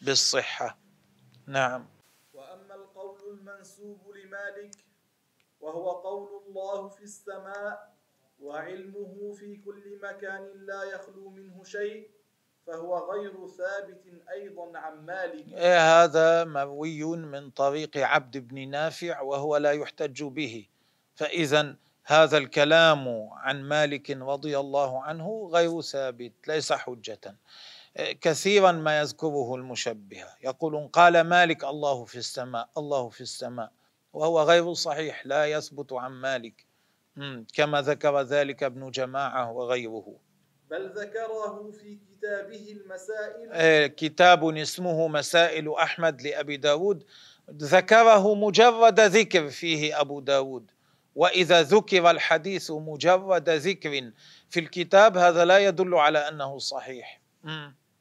بالصحة. 0.00 0.78
نعم. 1.46 1.88
وأما 2.34 2.74
القول 2.74 3.20
المنسوب 3.30 4.00
لمالك 4.14 4.74
وهو 5.60 5.90
قول 5.90 6.42
الله 6.46 6.88
في 6.88 7.02
السماء 7.02 7.96
وعلمه 8.40 9.34
في 9.38 9.56
كل 9.56 10.00
مكان 10.02 10.66
لا 10.66 10.82
يخلو 10.84 11.30
منه 11.30 11.64
شيء 11.64 12.10
فهو 12.66 13.12
غير 13.12 13.32
ثابت 13.46 14.02
أيضا 14.32 14.78
عن 14.78 15.06
مالك. 15.06 15.52
إيه 15.52 16.04
هذا 16.04 16.44
مروي 16.44 17.04
من 17.04 17.50
طريق 17.50 17.96
عبد 17.96 18.36
بن 18.36 18.68
نافع 18.68 19.20
وهو 19.20 19.56
لا 19.56 19.72
يحتج 19.72 20.24
به. 20.24 20.66
فإذا 21.14 21.76
هذا 22.04 22.38
الكلام 22.38 23.28
عن 23.32 23.62
مالك 23.62 24.10
رضي 24.10 24.58
الله 24.58 25.02
عنه 25.02 25.50
غير 25.52 25.80
ثابت 25.80 26.32
ليس 26.48 26.72
حجة. 26.72 27.36
إيه، 27.98 28.20
كثيرا 28.20 28.72
ما 28.72 29.00
يذكره 29.00 29.54
المشبهة 29.54 30.28
يقولون 30.42 30.88
قال 30.88 31.20
مالك 31.20 31.64
الله 31.64 32.04
في 32.04 32.18
السماء 32.18 32.68
الله 32.76 33.08
في 33.08 33.20
السماء. 33.20 33.70
وهو 34.12 34.42
غير 34.42 34.74
صحيح 34.74 35.26
لا 35.26 35.46
يثبت 35.46 35.92
عن 35.92 36.12
مالك. 36.12 36.66
كما 37.54 37.82
ذكر 37.82 38.20
ذلك 38.20 38.62
ابن 38.62 38.90
جماعة 38.90 39.52
وغيره. 39.52 40.14
بل 40.70 40.88
ذكره 40.88 41.72
في 41.80 41.98
كتابه 42.10 42.76
المسائل. 42.80 43.48
آه، 43.52 43.86
كتاب 43.86 44.56
اسمه 44.56 45.08
مسائل 45.08 45.74
أحمد 45.74 46.22
لأبي 46.22 46.56
داود. 46.56 47.04
ذكره 47.50 48.34
مجرد 48.34 49.00
ذكر 49.00 49.48
فيه 49.48 50.00
أبو 50.00 50.20
داود. 50.20 50.70
وإذا 51.14 51.62
ذكر 51.62 52.10
الحديث 52.10 52.70
مجرد 52.70 53.50
ذكر 53.50 54.10
في 54.50 54.60
الكتاب 54.60 55.16
هذا 55.16 55.44
لا 55.44 55.58
يدل 55.58 55.94
على 55.94 56.18
أنه 56.18 56.58
صحيح. 56.58 57.20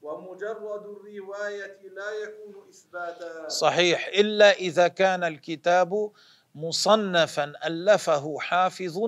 ومجرد 0.01 0.85
الرواية 0.85 1.77
لا 1.95 2.11
يكون 2.23 2.69
إثباتا 2.69 3.47
صحيح. 3.49 4.07
إلا 4.07 4.51
إذا 4.51 4.87
كان 4.87 5.23
الكتاب 5.23 6.11
مصنفا 6.55 7.53
ألفه 7.65 8.39
حافظ 8.39 8.99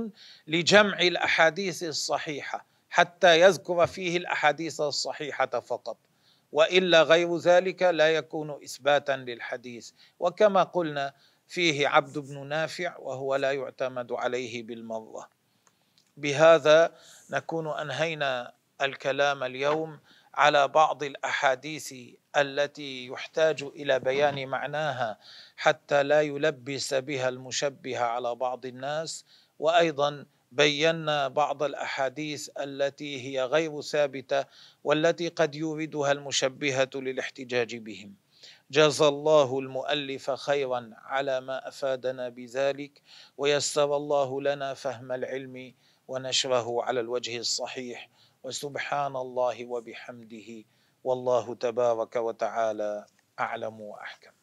لجمع 0.48 1.00
الأحاديث 1.00 1.84
الصحيحة. 1.84 2.66
حتى 2.90 3.40
يذكر 3.42 3.88
فيه 3.88 4.18
الأحاديث 4.18 4.82
الصحيحة 4.82 5.60
فقط. 5.60 5.98
وإلا 6.52 7.02
غير 7.04 7.38
ذلك 7.38 7.84
لا 7.84 8.16
يكون 8.16 8.64
إثباتا 8.64 9.12
للحديث. 9.12 9.92
وكما 10.20 10.64
قلنا 10.64 11.14
فيه 11.48 11.88
عبد 11.88 12.18
بن 12.18 12.48
نافع 12.48 12.98
وهو 12.98 13.36
لا 13.36 13.52
يعتمد 13.52 14.12
عليه 14.12 14.64
بالمرة 14.64 15.30
بهذا 16.18 16.96
نكون 17.30 17.68
أنهينا 17.68 18.54
الكلام 18.82 19.44
اليوم 19.44 20.00
على 20.34 20.68
بعض 20.68 21.04
الأحاديث 21.04 21.94
التي 22.38 23.08
يحتاج 23.08 23.64
إلى 23.64 24.00
بيان 24.00 24.48
معناها 24.48 25.18
حتى 25.58 26.04
لا 26.04 26.22
يلبس 26.22 26.94
بها 26.94 27.30
المشبه 27.30 28.00
على 28.00 28.36
بعض 28.36 28.66
الناس. 28.66 29.26
وأيضا 29.60 30.26
بينا 30.52 31.28
بعض 31.28 31.64
الأحاديث 31.64 32.50
التي 32.60 33.22
هي 33.22 33.44
غير 33.46 33.82
ثابتة 33.82 34.46
والتي 34.84 35.28
قد 35.28 35.56
يوردها 35.56 36.12
المشبهة 36.12 36.90
للاحتجاج 36.96 37.76
بهم. 37.76 38.16
جزى 38.72 39.08
الله 39.08 39.60
المؤلف 39.60 40.32
خيرا 40.32 40.90
على 40.94 41.42
ما 41.42 41.68
أفادنا 41.68 42.30
بذلك 42.30 43.02
ويسر 43.38 43.96
الله 43.96 44.42
لنا 44.42 44.74
فهم 44.74 45.12
العلم 45.12 45.74
ونشره 46.08 46.84
على 46.84 47.00
الوجه 47.00 47.38
الصحيح 47.38 48.10
وسبحان 48.44 49.16
الله 49.16 49.66
وبحمده 49.66 50.64
والله 51.04 51.56
تبارك 51.56 52.16
وتعالى 52.16 53.06
أعلم 53.40 53.82
وأحكم. 53.82 54.37